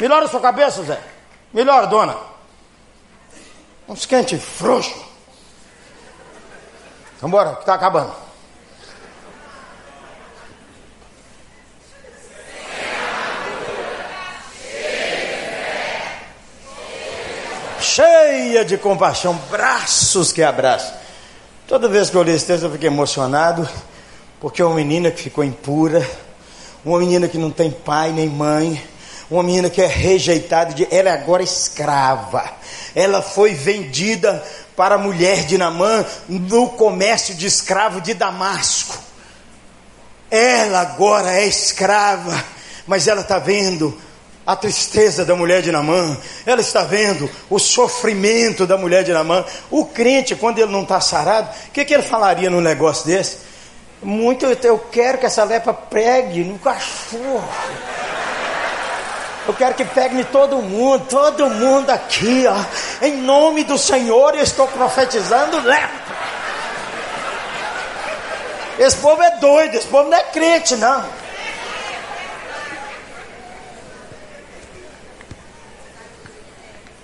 [0.01, 1.18] Melhora sua cabeça, Zé.
[1.53, 2.17] Melhor, dona.
[3.89, 4.95] Uns quente frouxo.
[7.21, 8.13] Vambora, que está acabando.
[17.81, 20.95] Cheia de compaixão, braços que abraçam.
[21.67, 23.69] Toda vez que eu li esse texto eu fiquei emocionado,
[24.39, 26.09] porque é uma menina que ficou impura,
[26.85, 28.81] uma menina que não tem pai nem mãe,
[29.31, 32.51] uma menina que é rejeitada, ela é agora escrava.
[32.95, 34.43] Ela foi vendida
[34.75, 38.97] para a mulher de Namã no comércio de escravo de Damasco.
[40.31, 42.43] Ela agora é escrava,
[42.87, 43.99] mas ela está vendo
[44.47, 49.45] a tristeza da mulher de Namã, ela está vendo o sofrimento da mulher de Namã.
[49.71, 53.39] O crente, quando ele não está sarado, o que, que ele falaria num negócio desse?
[54.03, 57.47] Muito eu quero que essa lepra pregue no cachorro.
[59.49, 63.03] Eu quero que pegue todo mundo, todo mundo aqui, ó.
[63.03, 66.19] Em nome do Senhor, eu estou profetizando lepra.
[68.79, 71.03] Esse povo é doido, esse povo não é crente, não.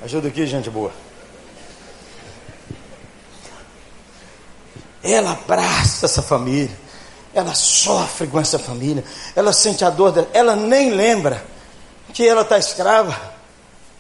[0.03, 0.93] Ajuda aqui, gente boa.
[5.03, 6.77] Ela abraça essa família.
[7.33, 9.03] Ela sofre com essa família.
[9.35, 10.29] Ela sente a dor dela.
[10.35, 11.54] Ela nem lembra
[12.15, 13.15] que ela está escrava.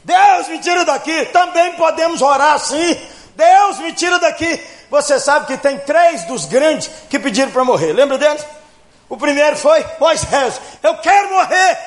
[0.04, 1.26] Deus me tira daqui.
[1.26, 2.98] Também podemos orar assim.
[3.34, 4.64] Deus me tira daqui.
[4.88, 7.92] Você sabe que tem três dos grandes que pediram para morrer.
[7.92, 8.46] Lembra deles?
[9.08, 10.60] O primeiro foi Moisés.
[10.82, 11.78] Eu quero morrer.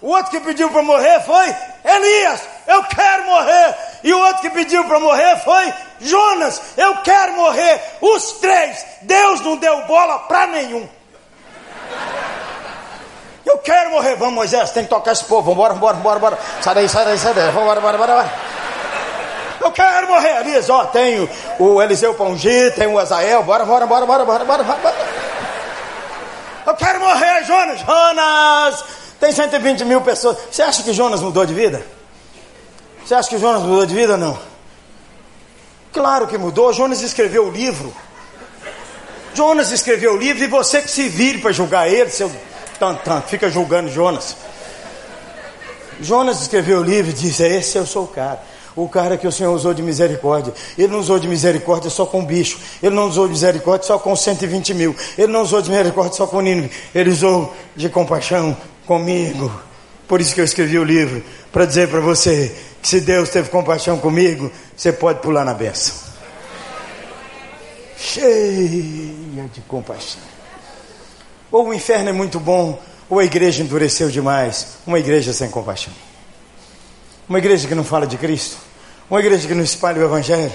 [0.00, 2.40] O outro que pediu para morrer foi Elias.
[2.66, 3.76] Eu quero morrer.
[4.04, 6.60] E o outro que pediu para morrer foi Jonas.
[6.76, 7.80] Eu quero morrer.
[8.00, 8.84] Os três.
[9.02, 10.88] Deus não deu bola para nenhum.
[13.52, 14.16] Eu quero morrer.
[14.16, 15.50] Vamos, Moisés, tem que tocar esse povo.
[15.50, 16.38] Vambora, vambora, vambora, vambora.
[16.62, 17.50] Sai daí, sai daí, sai daí.
[17.50, 17.98] Vambora, vambora.
[17.98, 18.32] vambora.
[19.60, 20.40] Eu quero morrer.
[20.40, 23.42] Elias, ó, tem o Eliseu ungir, tem o Azael.
[23.42, 24.94] Bora, bora, bora, bora, bora, bora, bora.
[26.66, 27.80] Eu quero morrer, Jonas.
[27.80, 28.84] Jonas,
[29.20, 30.38] tem 120 mil pessoas.
[30.50, 31.84] Você acha que Jonas mudou de vida?
[33.04, 34.38] Você acha que Jonas mudou de vida ou não?
[35.92, 36.72] Claro que mudou.
[36.72, 37.94] Jonas escreveu o livro.
[39.34, 42.30] Jonas escreveu o livro e você que se vire para julgar ele, seu
[42.82, 44.36] tanto, fica julgando Jonas.
[46.00, 48.40] Jonas escreveu o livro e disse: Esse eu sou o cara.
[48.74, 50.52] O cara que o Senhor usou de misericórdia.
[50.76, 52.58] Ele não usou de misericórdia só com bicho.
[52.82, 54.96] Ele não usou de misericórdia só com 120 mil.
[55.16, 56.70] Ele não usou de misericórdia só com Nínive.
[56.94, 59.52] Ele usou de compaixão comigo.
[60.08, 61.22] Por isso que eu escrevi o livro.
[61.52, 65.94] Para dizer para você que se Deus teve compaixão comigo, você pode pular na benção.
[67.98, 70.31] Cheia de compaixão.
[71.52, 74.78] Ou o inferno é muito bom, ou a igreja endureceu demais.
[74.86, 75.92] Uma igreja sem compaixão.
[77.28, 78.56] Uma igreja que não fala de Cristo.
[79.10, 80.52] Uma igreja que não espalha o Evangelho.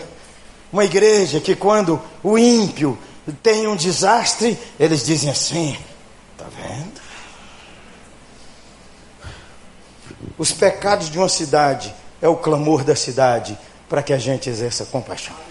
[0.74, 2.98] Uma igreja que, quando o ímpio
[3.44, 5.78] tem um desastre, eles dizem assim:
[6.34, 7.00] está vendo?
[10.38, 13.58] Os pecados de uma cidade é o clamor da cidade
[13.88, 15.47] para que a gente exerça compaixão.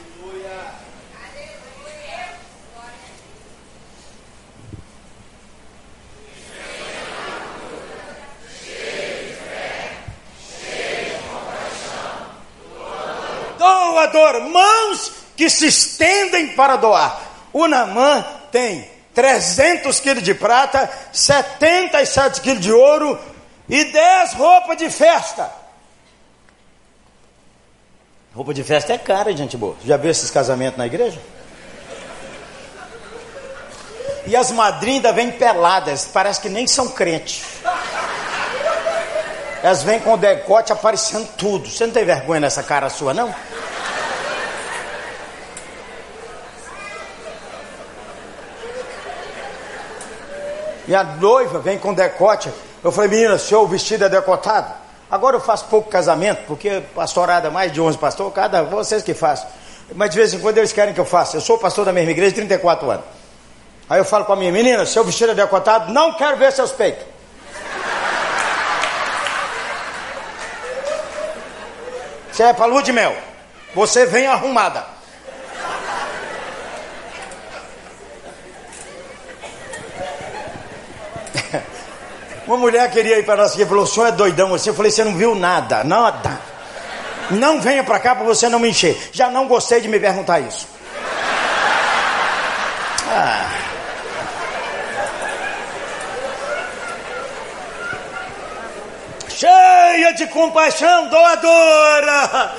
[13.96, 17.20] Doador, mãos que se estendem para doar.
[17.52, 23.18] O Namã tem 300 quilos de prata, 77 quilos de ouro
[23.68, 25.50] e 10 roupas de festa.
[28.34, 29.76] Roupa de festa é cara, gente boa.
[29.84, 31.18] Já viu esses casamentos na igreja?
[34.26, 37.44] E as madrinhas ainda vêm peladas, parece que nem são crentes.
[39.62, 41.70] Elas vêm com o decote aparecendo tudo.
[41.70, 43.34] Você não tem vergonha nessa cara sua, não?
[50.88, 52.52] E a noiva vem com decote.
[52.82, 54.72] Eu falei, menina, seu vestido é decotado?
[55.10, 59.46] Agora eu faço pouco casamento, porque pastorada mais de 11 pastores, cada vocês que fazem.
[59.94, 61.36] Mas de vez em quando eles querem que eu faça.
[61.36, 63.04] Eu sou pastor da mesma igreja, 34 anos.
[63.88, 66.72] Aí eu falo com a minha menina, seu vestido é decotado, não quero ver seus
[66.72, 67.06] peitos.
[72.32, 73.16] Você é para lua de mel.
[73.74, 74.95] Você vem arrumada.
[82.46, 84.56] Uma mulher queria ir para nós e falou: o senhor é doidão.
[84.56, 86.38] Eu falei: você não viu nada, nada.
[87.30, 89.10] Não venha para cá para você não me encher.
[89.12, 90.66] Já não gostei de me perguntar isso.
[93.08, 93.56] Ah.
[99.28, 102.54] Cheia de compaixão, doadora.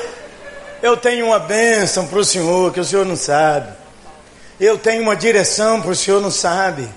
[0.81, 3.71] Eu tenho uma bênção para o senhor que o senhor não sabe.
[4.59, 6.87] Eu tenho uma direção para o senhor não sabe.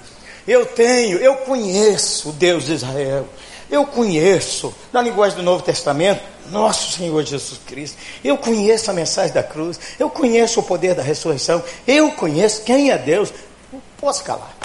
[0.46, 3.26] Eu tenho, eu conheço o Deus de Israel.
[3.70, 7.96] Eu conheço, na linguagem do Novo Testamento, nosso Senhor Jesus Cristo.
[8.24, 9.78] Eu conheço a mensagem da cruz.
[9.98, 11.62] Eu conheço o poder da ressurreição.
[11.86, 13.32] Eu conheço quem é Deus.
[13.72, 14.56] Não posso calar.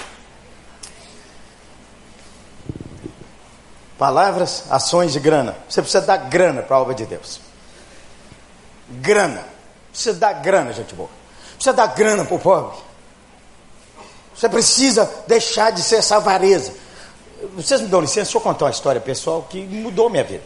[3.96, 5.56] Palavras, ações de grana.
[5.68, 7.40] Você precisa dar grana para a obra de Deus.
[8.88, 9.44] Grana.
[9.90, 11.08] Precisa dar grana, gente boa.
[11.54, 12.76] Precisa dar grana para o pobre.
[14.36, 16.72] Você precisa deixar de ser essa avareza.
[17.54, 20.42] Vocês me dão licença, deixa eu contar uma história pessoal que mudou minha vida.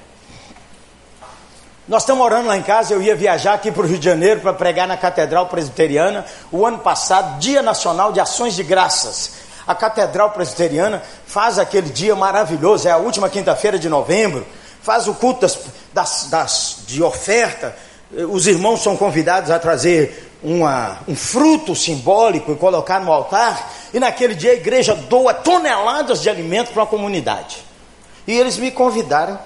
[1.89, 4.41] Nós estamos orando lá em casa, eu ia viajar aqui para o Rio de Janeiro
[4.41, 9.33] para pregar na Catedral Presbiteriana o ano passado, Dia Nacional de Ações de Graças.
[9.67, 14.47] A Catedral Presbiteriana faz aquele dia maravilhoso, é a última quinta-feira de novembro,
[14.81, 15.59] faz o culto das,
[15.93, 17.75] das, das, de oferta.
[18.13, 24.01] Os irmãos são convidados a trazer uma, um fruto simbólico e colocar no altar, e
[24.01, 27.59] naquele dia a igreja doa toneladas de alimento para a comunidade.
[28.27, 29.39] E eles me convidaram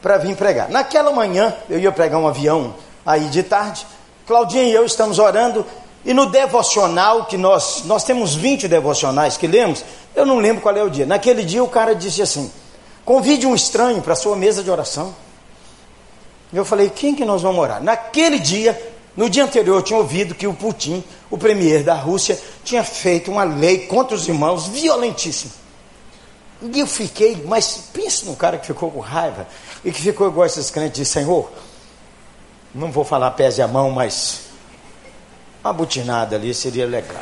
[0.00, 0.68] para vir pregar.
[0.68, 2.74] Naquela manhã, eu ia pregar um avião
[3.06, 3.86] aí de tarde.
[4.26, 5.64] Claudinha e eu estamos orando.
[6.04, 9.84] E no devocional, que nós, nós temos 20 devocionais que lemos,
[10.16, 11.06] eu não lembro qual é o dia.
[11.06, 12.50] Naquele dia o cara disse assim:
[13.04, 15.14] convide um estranho para sua mesa de oração.
[16.52, 17.82] Eu falei, quem que nós vamos orar?
[17.82, 18.78] Naquele dia,
[19.16, 23.30] no dia anterior, eu tinha ouvido que o Putin, o premier da Rússia, tinha feito
[23.30, 25.52] uma lei contra os irmãos violentíssima.
[26.62, 29.48] E eu fiquei, mas pensa num cara que ficou com raiva
[29.84, 31.50] e que ficou igual esses crentes de Senhor.
[32.74, 34.42] Não vou falar pese a mão, mas
[35.64, 37.16] uma butinada ali seria legal.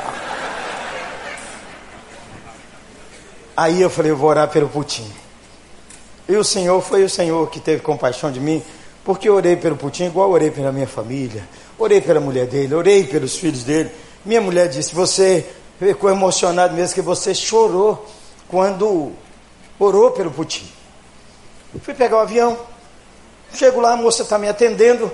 [3.55, 5.11] Aí eu falei, eu vou orar pelo Putin.
[6.27, 8.63] E o Senhor foi o Senhor que teve compaixão de mim,
[9.03, 11.47] porque eu orei pelo Putin igual eu orei pela minha família,
[11.77, 13.91] orei pela mulher dele, orei pelos filhos dele.
[14.23, 15.45] Minha mulher disse, você
[15.79, 18.05] ficou emocionado mesmo que você chorou
[18.47, 19.11] quando
[19.79, 20.69] orou pelo Putin.
[21.81, 22.57] Fui pegar o avião,
[23.53, 25.11] chego lá, a moça está me atendendo.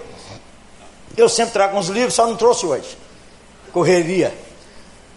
[1.16, 2.98] Eu sempre trago uns livros, só não trouxe hoje.
[3.72, 4.34] Correria.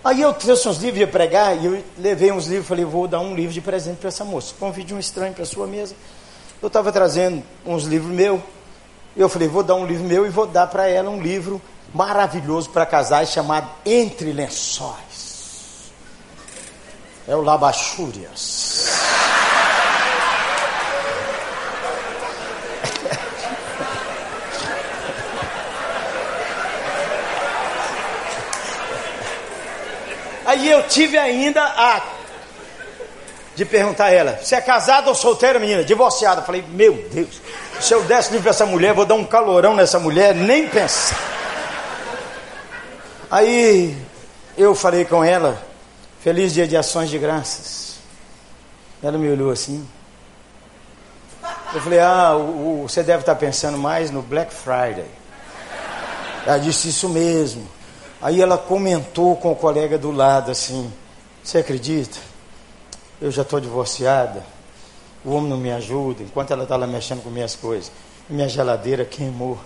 [0.05, 3.21] Aí eu trouxe uns livros, ia pregar, e eu levei uns livros, falei, vou dar
[3.21, 4.55] um livro de presente para essa moça.
[4.59, 5.95] Convide um estranho para sua mesa.
[6.63, 8.41] Eu estava trazendo uns livros meus.
[9.21, 11.61] Eu falei, vou dar um livro meu e vou dar para ela um livro
[11.93, 15.93] maravilhoso para casais chamado Entre Lençóis.
[17.29, 18.89] É o Labachúrias.
[30.47, 32.03] Aí eu tive ainda a
[33.55, 35.85] de perguntar a ela: você é casada ou solteira, menina?
[35.85, 36.41] Divorciada.
[36.41, 37.43] Falei: meu Deus,
[37.81, 41.17] se eu desse livro essa mulher, vou dar um calorão nessa mulher, nem pensar.
[43.31, 43.97] Aí
[44.57, 45.61] eu falei com ela:
[46.21, 47.97] feliz dia de ações de graças.
[49.03, 49.87] Ela me olhou assim.
[51.73, 55.07] Eu falei: ah, o, o, você deve estar pensando mais no Black Friday.
[56.47, 57.67] Ela disse: isso mesmo.
[58.21, 60.93] Aí ela comentou com o colega do lado assim:
[61.43, 62.19] Você acredita?
[63.21, 64.43] Eu já estou divorciada,
[65.25, 67.93] o homem não me ajuda, enquanto ela está lá mexendo com minhas coisas.
[68.29, 69.59] Minha geladeira queimou.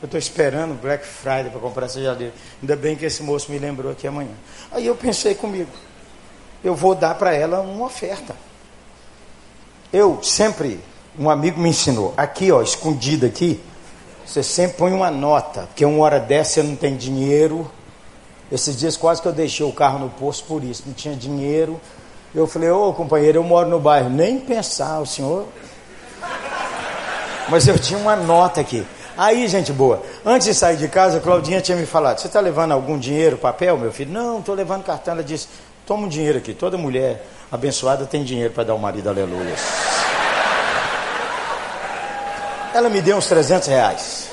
[0.00, 2.34] Eu estou esperando Black Friday para comprar essa geladeira.
[2.60, 4.34] Ainda bem que esse moço me lembrou aqui amanhã.
[4.70, 5.70] Aí eu pensei comigo:
[6.62, 8.34] eu vou dar para ela uma oferta.
[9.92, 10.80] Eu sempre,
[11.18, 13.60] um amigo me ensinou, aqui ó, escondido aqui,
[14.24, 17.70] você sempre põe uma nota, porque uma hora dessa você não tem dinheiro.
[18.50, 21.80] Esses dias quase que eu deixei o carro no posto por isso, não tinha dinheiro.
[22.34, 24.08] Eu falei, ô companheiro, eu moro no bairro.
[24.08, 25.46] Nem pensar, o senhor.
[27.48, 28.86] Mas eu tinha uma nota aqui.
[29.16, 32.40] Aí, gente boa, antes de sair de casa, a Claudinha tinha me falado: Você está
[32.40, 34.10] levando algum dinheiro, papel, meu filho?
[34.10, 35.12] Não, estou levando cartão.
[35.12, 35.48] Ela disse:
[35.86, 36.54] Toma um dinheiro aqui.
[36.54, 39.54] Toda mulher abençoada tem dinheiro para dar ao marido, aleluia.
[42.72, 44.28] Ela me deu uns 300 reais.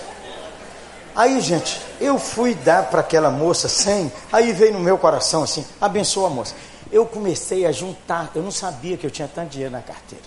[1.14, 4.10] Aí, gente, eu fui dar para aquela moça 100.
[4.32, 6.56] Aí veio no meu coração assim: abençoa a moça.
[6.92, 8.32] Eu comecei a juntar.
[8.34, 10.24] Eu não sabia que eu tinha tanto dinheiro na carteira.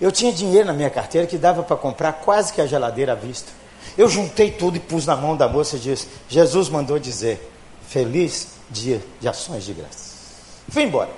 [0.00, 3.14] Eu tinha dinheiro na minha carteira que dava para comprar quase que a geladeira à
[3.14, 3.50] vista.
[3.96, 7.50] Eu juntei tudo e pus na mão da moça e disse: Jesus mandou dizer:
[7.88, 10.16] Feliz dia de ações de graça.
[10.68, 11.10] Fui embora.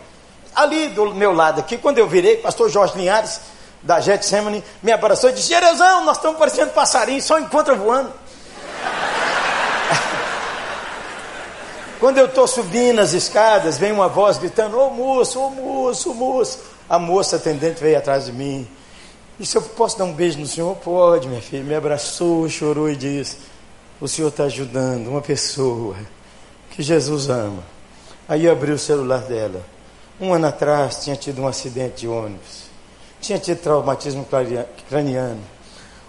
[0.54, 3.40] Ali do meu lado aqui, quando eu virei, pastor Jorge Linhares
[3.82, 8.12] da Getsemane me abraçou e disse: Jerezão, nós estamos parecendo passarinho, só encontra voando.
[11.98, 15.50] Quando eu estou subindo as escadas, vem uma voz gritando: Ô oh, moço, ô oh,
[15.50, 16.58] moço, ô oh, moço.
[16.88, 18.66] A moça atendente veio atrás de mim.
[19.38, 20.76] Disse: Eu posso dar um beijo no senhor?
[20.76, 21.62] Pode, minha filha.
[21.62, 23.38] Me abraçou, chorou e disse:
[24.00, 25.96] O senhor está ajudando uma pessoa
[26.70, 27.62] que Jesus ama.
[28.28, 29.62] Aí abriu o celular dela.
[30.20, 32.68] Um ano atrás tinha tido um acidente de ônibus
[33.20, 34.26] tinha tido traumatismo
[34.88, 35.40] craniano.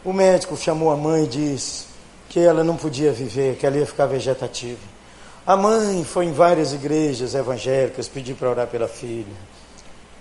[0.04, 1.86] O médico chamou a mãe e disse
[2.30, 4.80] que ela não podia viver, que ela ia ficar vegetativa.
[5.50, 9.36] A mãe foi em várias igrejas evangélicas pedir para orar pela filha.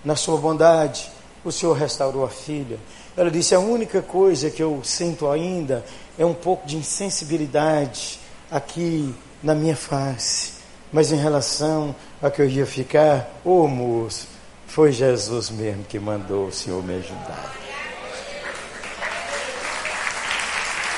[0.03, 1.07] Na sua bondade,
[1.45, 2.79] o Senhor restaurou a filha.
[3.15, 5.85] Ela disse: a única coisa que eu sinto ainda
[6.17, 8.19] é um pouco de insensibilidade
[8.49, 9.13] aqui
[9.43, 10.53] na minha face.
[10.91, 14.27] Mas em relação a que eu ia ficar, ô oh, moço,
[14.65, 17.55] foi Jesus mesmo que mandou o Senhor me ajudar.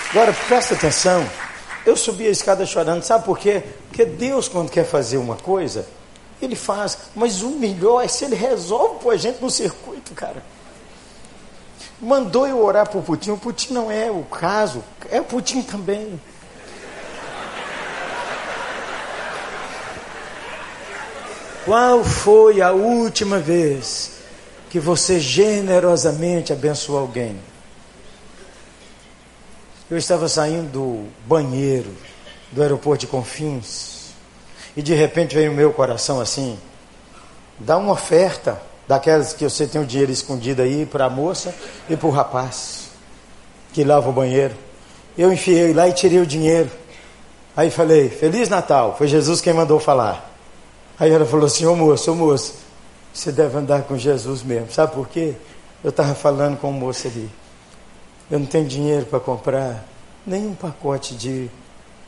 [0.09, 1.50] Agora presta atenção.
[1.85, 3.63] Eu subi a escada chorando, sabe por quê?
[3.87, 5.87] Porque Deus, quando quer fazer uma coisa,
[6.41, 6.97] Ele faz.
[7.15, 10.43] Mas o melhor é se Ele resolve pôr a gente no circuito, cara.
[11.99, 13.31] Mandou eu orar para o Putin.
[13.31, 16.19] O Putin não é o caso, é o Putin também.
[21.65, 24.13] Qual foi a última vez
[24.69, 27.39] que você generosamente abençoou alguém?
[29.91, 31.91] Eu estava saindo do banheiro
[32.49, 34.13] do aeroporto de Confins
[34.73, 36.57] e de repente veio o meu coração assim:
[37.59, 41.53] dá uma oferta daquelas que você tem o dinheiro escondido aí para a moça
[41.89, 42.91] e para o rapaz
[43.73, 44.55] que lava o banheiro.
[45.17, 46.71] Eu enfiei lá e tirei o dinheiro.
[47.53, 48.95] Aí falei: Feliz Natal.
[48.97, 50.33] Foi Jesus quem mandou falar.
[50.97, 52.53] Aí ela falou assim: Ô moço, ô moço,
[53.13, 54.71] você deve andar com Jesus mesmo.
[54.71, 55.33] Sabe por quê?
[55.83, 57.40] Eu estava falando com o moço ali.
[58.31, 59.85] Eu não tenho dinheiro para comprar
[60.25, 61.49] nenhum pacote de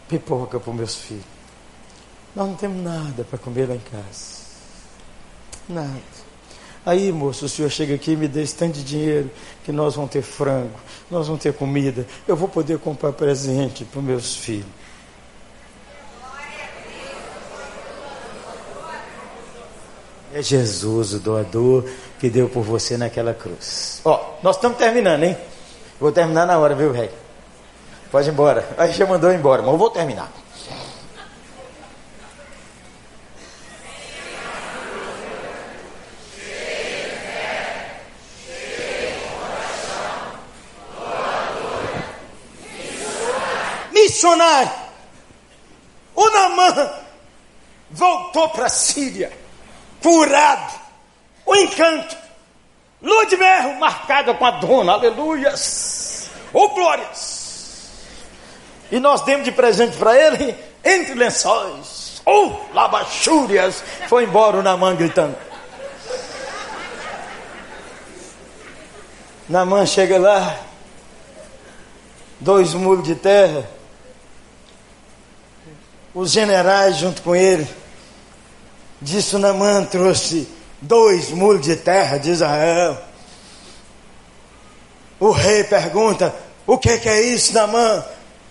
[0.08, 1.26] pipoca para meus filhos.
[2.34, 4.44] Nós não temos nada para comer lá em casa.
[5.68, 6.24] Nada.
[6.86, 9.30] Aí, moço, o senhor chega aqui e me dê esse tanto de dinheiro
[9.66, 10.80] que nós vamos ter frango,
[11.12, 14.66] nós vamos ter comida, eu vou poder comprar presente para meus filhos.
[20.34, 21.86] É Jesus, o doador,
[22.20, 24.02] que deu por você naquela cruz.
[24.04, 25.38] Ó, nós estamos terminando, hein?
[26.04, 27.10] Vou terminar na hora, viu, rei?
[28.12, 28.68] Pode ir embora.
[28.78, 30.30] Aí já mandou embora, mas eu vou terminar.
[43.94, 44.72] Missionário.
[46.14, 46.92] O Namã
[47.92, 49.32] voltou para a Síria
[50.02, 50.74] curado,
[51.46, 52.18] o encanto,
[53.04, 57.92] lua de mel marcada com a dona, aleluias, oh glórias.
[58.90, 64.96] E nós demos de presente para ele, entre lençóis, oh labachúrias, foi embora o Namã
[64.96, 65.36] gritando.
[69.50, 70.58] Namã chega lá,
[72.40, 73.70] dois muros de terra,
[76.14, 77.68] os generais junto com ele,
[79.04, 80.48] Disso Namã trouxe
[80.84, 82.98] dois mulos de terra de Israel.
[85.20, 86.36] O rei pergunta:
[86.68, 88.04] O que, que é isso, Namã?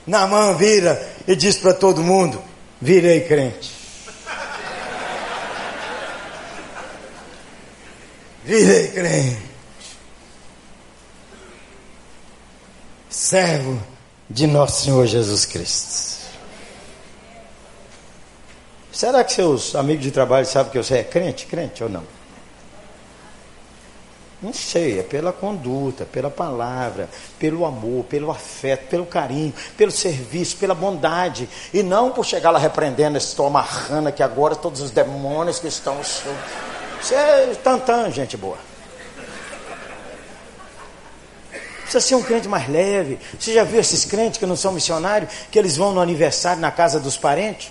[0.07, 2.43] Namã vira e diz para todo mundo:
[2.81, 3.71] Virei crente.
[8.45, 9.53] Virei crente.
[13.09, 13.81] Servo
[14.29, 16.13] de nosso Senhor Jesus Cristo.
[18.91, 22.22] Será que seus amigos de trabalho sabem que você é crente, crente ou não?
[24.43, 30.57] Não sei, é pela conduta, pela palavra, pelo amor, pelo afeto, pelo carinho, pelo serviço,
[30.57, 31.49] pela bondade.
[31.73, 35.97] E não por chegar lá repreendendo, estou amarrando que agora todos os demônios que estão.
[36.03, 38.59] Você é tantã, gente boa.
[41.83, 43.21] Precisa ser um crente mais leve.
[43.39, 46.71] Você já viu esses crentes que não são missionários, que eles vão no aniversário na
[46.73, 47.71] casa dos parentes?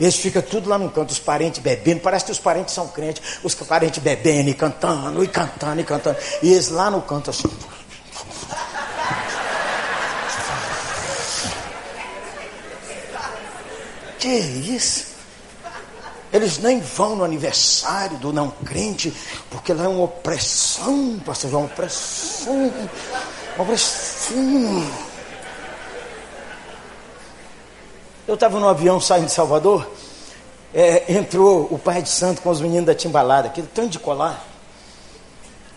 [0.00, 2.00] Eles ficam tudo lá no canto, os parentes bebendo.
[2.00, 3.38] Parece que os parentes são crentes.
[3.44, 6.16] Os parentes bebendo e cantando, e cantando, e cantando.
[6.42, 7.48] E eles lá no canto assim.
[14.18, 15.10] Que isso?
[16.32, 19.12] Eles nem vão no aniversário do não crente,
[19.50, 22.72] porque lá é uma opressão, pastor, uma opressão,
[23.56, 25.09] uma opressão.
[28.30, 29.90] Eu estava no avião saindo de Salvador,
[30.72, 34.46] é, entrou o pai de santo com os meninos da timbalada, aquele tanto de colar.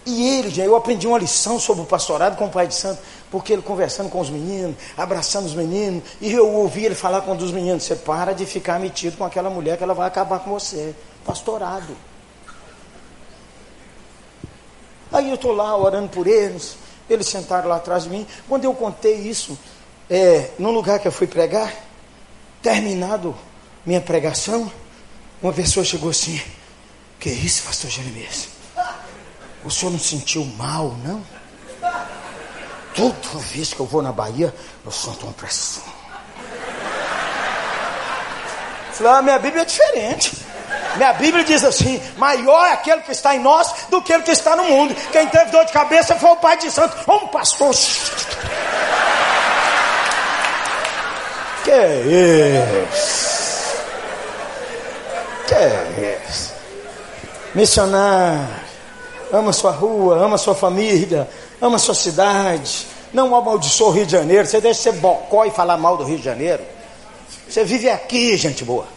[0.06, 3.02] E ele, eu aprendi uma lição sobre o pastorado com o pai de santo,
[3.32, 7.32] porque ele conversando com os meninos, abraçando os meninos, e eu ouvi ele falar com
[7.32, 10.38] um dos meninos: você para de ficar metido com aquela mulher que ela vai acabar
[10.38, 10.94] com você.
[11.26, 11.98] Pastorado.
[15.12, 16.78] Aí eu estou lá orando por eles,
[17.10, 18.28] eles sentaram lá atrás de mim.
[18.48, 19.58] Quando eu contei isso,
[20.08, 21.74] é, num lugar que eu fui pregar,
[22.64, 23.36] terminado
[23.86, 24.72] minha pregação,
[25.42, 26.42] uma pessoa chegou assim:
[27.20, 28.48] Que isso, pastor Jeremias?
[29.64, 31.24] O senhor não sentiu mal, não?
[32.96, 34.54] Toda vez que eu vou na Bahia,
[34.86, 35.84] eu sinto uma pressão.
[38.94, 40.32] Falei, ah, minha Bíblia é diferente.
[40.96, 44.32] Minha Bíblia diz assim: maior é aquele que está em nós do que aquele que
[44.32, 44.96] está no mundo.
[45.12, 47.74] Quem teve dor de cabeça foi o Pai de Santo, um pastor.
[51.63, 53.76] Que é isso?
[55.48, 56.54] Que é isso?
[57.54, 58.48] Missionário,
[59.32, 61.28] ama sua rua, ama sua família,
[61.62, 64.48] ama sua cidade, Não amaldiçoa o Rio de Janeiro.
[64.48, 66.64] Você deixa ser bocó e falar mal do Rio de Janeiro.
[67.48, 68.88] Você vive aqui, gente boa.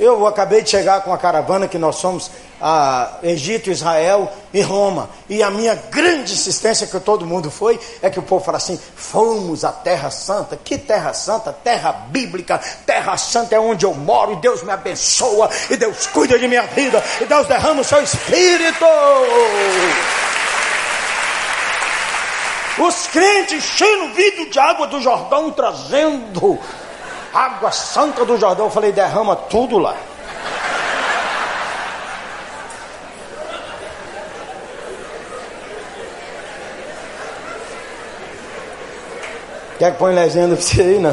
[0.00, 2.30] Eu acabei de chegar com a caravana que nós somos
[2.62, 5.10] a Egito, Israel e Roma.
[5.28, 8.78] E a minha grande insistência que todo mundo foi é que o povo fala assim:
[8.94, 10.56] fomos à Terra Santa.
[10.56, 11.52] Que Terra Santa?
[11.52, 12.60] Terra bíblica.
[12.86, 14.34] Terra Santa é onde eu moro.
[14.34, 15.50] E Deus me abençoa.
[15.68, 17.02] E Deus cuida de minha vida.
[17.20, 18.86] E Deus derrama o seu espírito.
[22.78, 26.58] Os crentes enchendo o vidro de água do Jordão, trazendo
[27.34, 28.66] água santa do Jordão.
[28.66, 29.96] Eu falei: derrama tudo lá.
[39.82, 40.98] Quer que põe legenda pra você aí?
[41.00, 41.10] Não.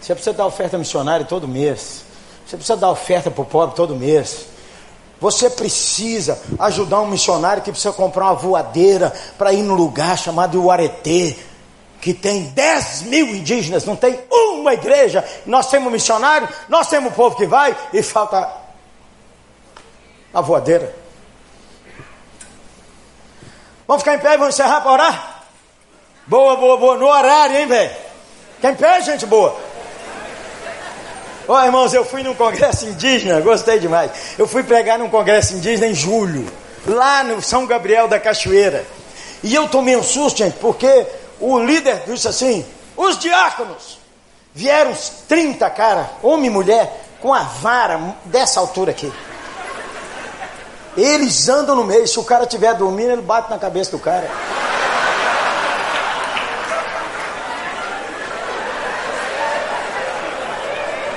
[0.00, 2.04] Você precisa dar oferta missionária todo mês.
[2.46, 4.46] Você precisa dar oferta para o pobre todo mês.
[5.20, 10.62] Você precisa ajudar um missionário que precisa comprar uma voadeira para ir no lugar chamado
[10.62, 11.36] Uaretê,
[12.00, 15.24] que tem 10 mil indígenas, não tem uma igreja.
[15.44, 18.48] Nós temos missionário, nós temos povo que vai e falta
[20.32, 21.01] a voadeira.
[23.92, 25.42] Vamos ficar em pé e vamos encerrar para orar?
[26.26, 26.96] Boa, boa, boa.
[26.96, 27.90] No horário, hein, velho?
[28.54, 29.54] Fica em pé, gente boa.
[31.46, 34.10] Ó, oh, irmãos, eu fui num congresso indígena, gostei demais.
[34.38, 36.50] Eu fui pregar num congresso indígena em julho,
[36.86, 38.82] lá no São Gabriel da Cachoeira.
[39.42, 41.06] E eu tomei um susto, gente, porque
[41.38, 42.64] o líder disse assim:
[42.96, 43.98] os diáconos
[44.54, 49.12] vieram uns 30 cara, homem e mulher, com a vara dessa altura aqui.
[50.96, 52.06] Eles andam no meio.
[52.06, 54.28] Se o cara estiver dormindo, ele bate na cabeça do cara.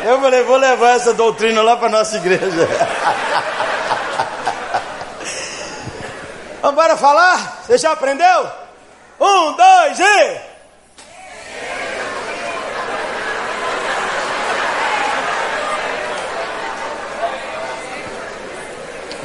[0.06, 2.70] Eu falei, vou levar essa doutrina lá para nossa igreja.
[6.62, 7.64] Vamos embora falar?
[7.66, 8.48] Você já aprendeu?
[9.20, 10.42] Um, dois e.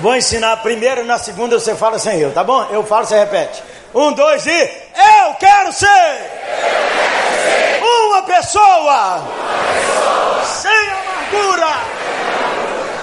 [0.01, 2.67] Vou ensinar primeiro, na segunda você fala sem eu, tá bom?
[2.71, 3.63] Eu falo, você repete.
[3.95, 4.51] Um, dois e.
[4.51, 5.87] Eu quero ser!
[5.87, 6.61] Eu
[6.97, 11.67] quero ser uma, pessoa uma pessoa sem amargura,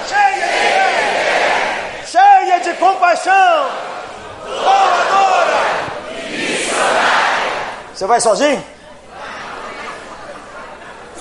[0.07, 0.53] cheia de
[2.03, 3.69] fé, cheia de compaixão,
[4.43, 5.63] doadora
[6.31, 6.71] e
[7.93, 8.63] Você vai sozinho?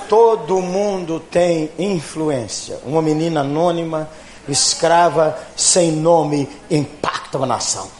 [0.09, 2.79] Todo mundo tem influência.
[2.85, 4.09] Uma menina anônima
[4.49, 7.91] escrava sem nome impacta uma nação.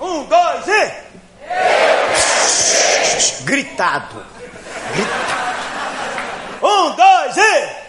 [0.00, 0.92] Um, dois e.
[3.44, 4.24] Gritado.
[4.94, 5.60] Gritado.
[6.62, 7.79] Um, dois e.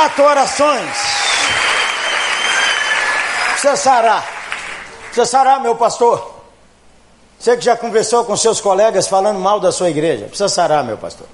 [0.00, 0.96] Quatro orações.
[5.10, 6.40] Precisa sarar, meu pastor.
[7.38, 10.24] Você que já conversou com seus colegas falando mal da sua igreja.
[10.24, 11.26] Precisa sarar, meu pastor.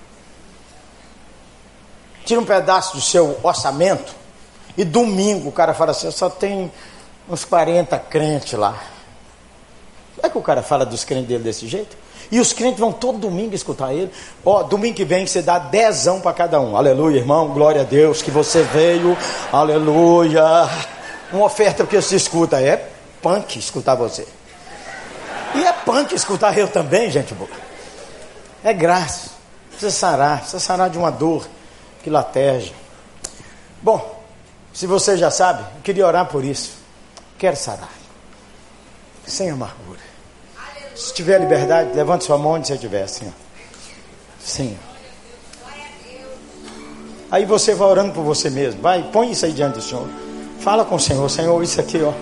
[2.24, 4.12] Tira um pedaço do seu orçamento.
[4.76, 6.72] E domingo o cara fala assim: só tem
[7.28, 8.82] uns 40 crentes lá.
[10.16, 11.96] Como é que o cara fala dos crentes dele desse jeito?
[12.30, 14.10] E os crentes vão todo domingo escutar ele.
[14.44, 16.76] Ó, domingo que vem você dá dezão para cada um.
[16.76, 17.48] Aleluia, irmão.
[17.48, 19.16] Glória a Deus que você veio.
[19.52, 20.42] Aleluia.
[21.32, 22.60] Uma oferta que você escuta.
[22.60, 22.88] É
[23.22, 24.26] punk escutar você.
[25.54, 27.50] E é punk escutar eu também, gente boa.
[28.64, 29.30] É graça.
[29.70, 30.38] Precisa sarar.
[30.38, 31.46] Precisa sarar de uma dor
[32.02, 32.72] que lateja.
[33.80, 34.22] Bom,
[34.72, 36.72] se você já sabe, eu queria orar por isso.
[37.38, 37.92] Quero sarar.
[39.26, 40.05] Sem amargura.
[40.96, 43.30] Se tiver liberdade, levante sua mão onde você estiver, assim.
[44.42, 44.76] Sim.
[47.30, 48.80] Aí você vai orando por você mesmo.
[48.80, 50.08] Vai, põe isso aí diante do Senhor.
[50.60, 52.12] Fala com o Senhor, Senhor, isso aqui, ó.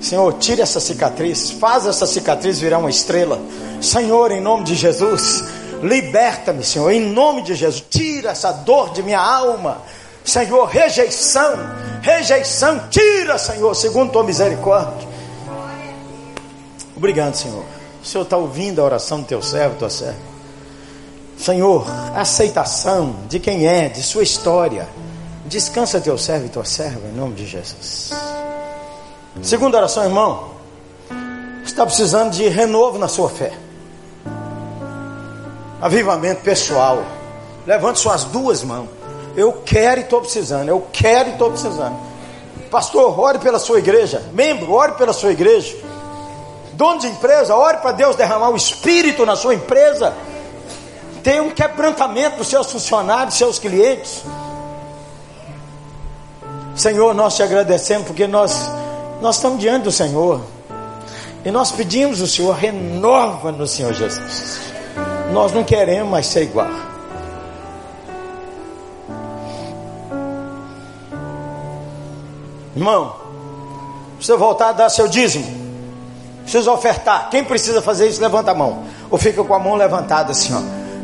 [0.00, 3.40] Senhor, tira essa cicatriz, faz essa cicatriz virar uma estrela.
[3.80, 5.44] Senhor, em nome de Jesus,
[5.82, 9.82] liberta-me, Senhor, em nome de Jesus, tira essa dor de minha alma.
[10.24, 11.54] Senhor, rejeição,
[12.00, 15.08] rejeição, tira, Senhor, segundo tua misericórdia.
[16.96, 17.81] Obrigado, Senhor.
[18.02, 20.18] O Senhor está ouvindo a oração do teu servo, tua serva.
[21.38, 24.88] Senhor, aceitação de quem é, de sua história.
[25.46, 28.10] Descansa teu servo e tua serva, em nome de Jesus.
[29.40, 30.52] Segunda oração, irmão.
[31.64, 33.52] Está precisando de renovo na sua fé.
[35.80, 37.04] Avivamento pessoal.
[37.66, 38.88] Levante suas duas mãos.
[39.36, 41.96] Eu quero e estou precisando, eu quero e estou precisando.
[42.70, 44.22] Pastor, ore pela sua igreja.
[44.32, 45.76] Membro, ore pela sua igreja.
[46.74, 50.14] Dono de empresa, ore para Deus derramar o espírito na sua empresa.
[51.22, 54.22] Tem um quebrantamento dos seus funcionários, seus clientes.
[56.74, 58.70] Senhor, nós te agradecemos porque nós,
[59.20, 60.40] nós estamos diante do Senhor.
[61.44, 64.60] E nós pedimos o Senhor, renova no Senhor Jesus.
[65.32, 66.68] Nós não queremos mais ser igual.
[72.74, 73.16] Irmão,
[74.16, 75.61] precisa voltar a dar seu dízimo.
[76.42, 77.28] Precisa ofertar.
[77.30, 78.82] Quem precisa fazer isso, levanta a mão.
[79.10, 80.60] Ou fica com a mão levantada assim, ó.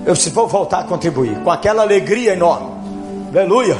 [0.07, 1.39] Eu preciso voltar a contribuir.
[1.43, 2.71] Com aquela alegria enorme.
[3.35, 3.77] Aleluia.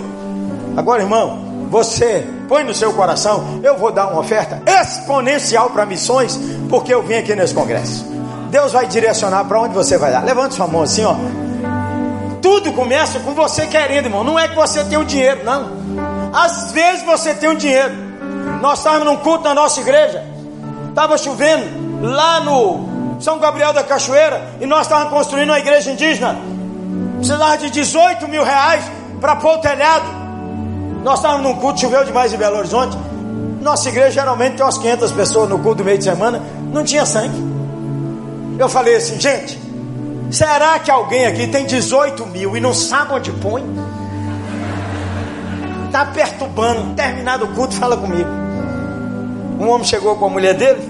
[0.77, 6.39] Agora, irmão, você põe no seu coração, eu vou dar uma oferta exponencial para missões,
[6.69, 8.07] porque eu vim aqui nesse congresso.
[8.51, 10.25] Deus vai direcionar para onde você vai dar.
[10.25, 11.15] Levante sua mão assim, ó.
[12.41, 14.25] Tudo começa com você querendo, irmão.
[14.25, 15.71] Não é que você tem o dinheiro, não.
[16.33, 17.93] Às vezes você tem o dinheiro.
[18.63, 20.25] Nós estávamos num culto na nossa igreja.
[20.99, 21.65] Estava chovendo
[22.03, 24.55] lá no São Gabriel da Cachoeira.
[24.61, 26.37] E nós estávamos construindo uma igreja indígena.
[27.19, 28.83] Precisava de 18 mil reais
[29.21, 30.05] para pôr o telhado.
[31.05, 32.99] Nós estávamos num culto, choveu demais em Belo Horizonte.
[33.63, 36.43] Nossa igreja geralmente tem umas 500 pessoas no culto do meio de semana.
[36.73, 37.45] Não tinha sangue.
[38.59, 39.57] Eu falei assim, gente,
[40.33, 43.63] será que alguém aqui tem 18 mil e não sabe onde põe?
[45.87, 46.93] Está perturbando.
[46.97, 48.48] Terminado o culto, fala comigo.
[49.59, 50.81] Um homem chegou com a mulher dele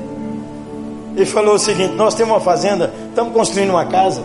[1.16, 4.22] e falou o seguinte: Nós temos uma fazenda, estamos construindo uma casa.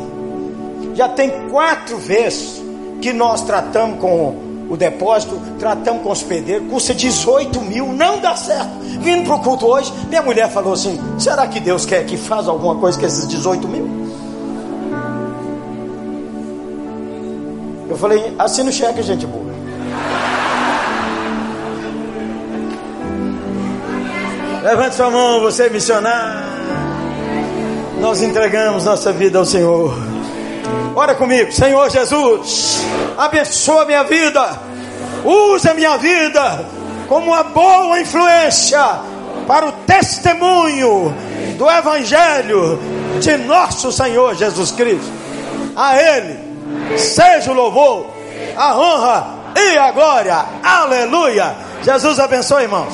[0.93, 2.61] Já tem quatro vezes
[3.01, 4.35] que nós tratamos com
[4.69, 8.71] o depósito, tratamos com os pedreiros, custa 18 mil, não dá certo.
[8.99, 12.49] Vindo para o culto hoje, minha mulher falou assim: será que Deus quer que faça
[12.49, 14.03] alguma coisa com esses 18 mil?
[17.89, 19.52] Eu falei, assina o cheque, gente boa.
[24.63, 26.41] Levante sua mão, você é missionário.
[27.99, 29.93] Nós entregamos nossa vida ao Senhor.
[30.95, 32.81] Ora comigo, Senhor Jesus,
[33.17, 34.57] abençoa minha vida,
[35.25, 36.63] usa minha vida
[37.09, 38.81] como uma boa influência
[39.45, 41.13] para o testemunho
[41.57, 42.79] do Evangelho
[43.19, 45.11] de nosso Senhor Jesus Cristo.
[45.75, 48.05] A Ele seja o louvor,
[48.55, 50.45] a honra e a glória.
[50.63, 51.53] Aleluia.
[51.83, 52.93] Jesus abençoe, irmãos.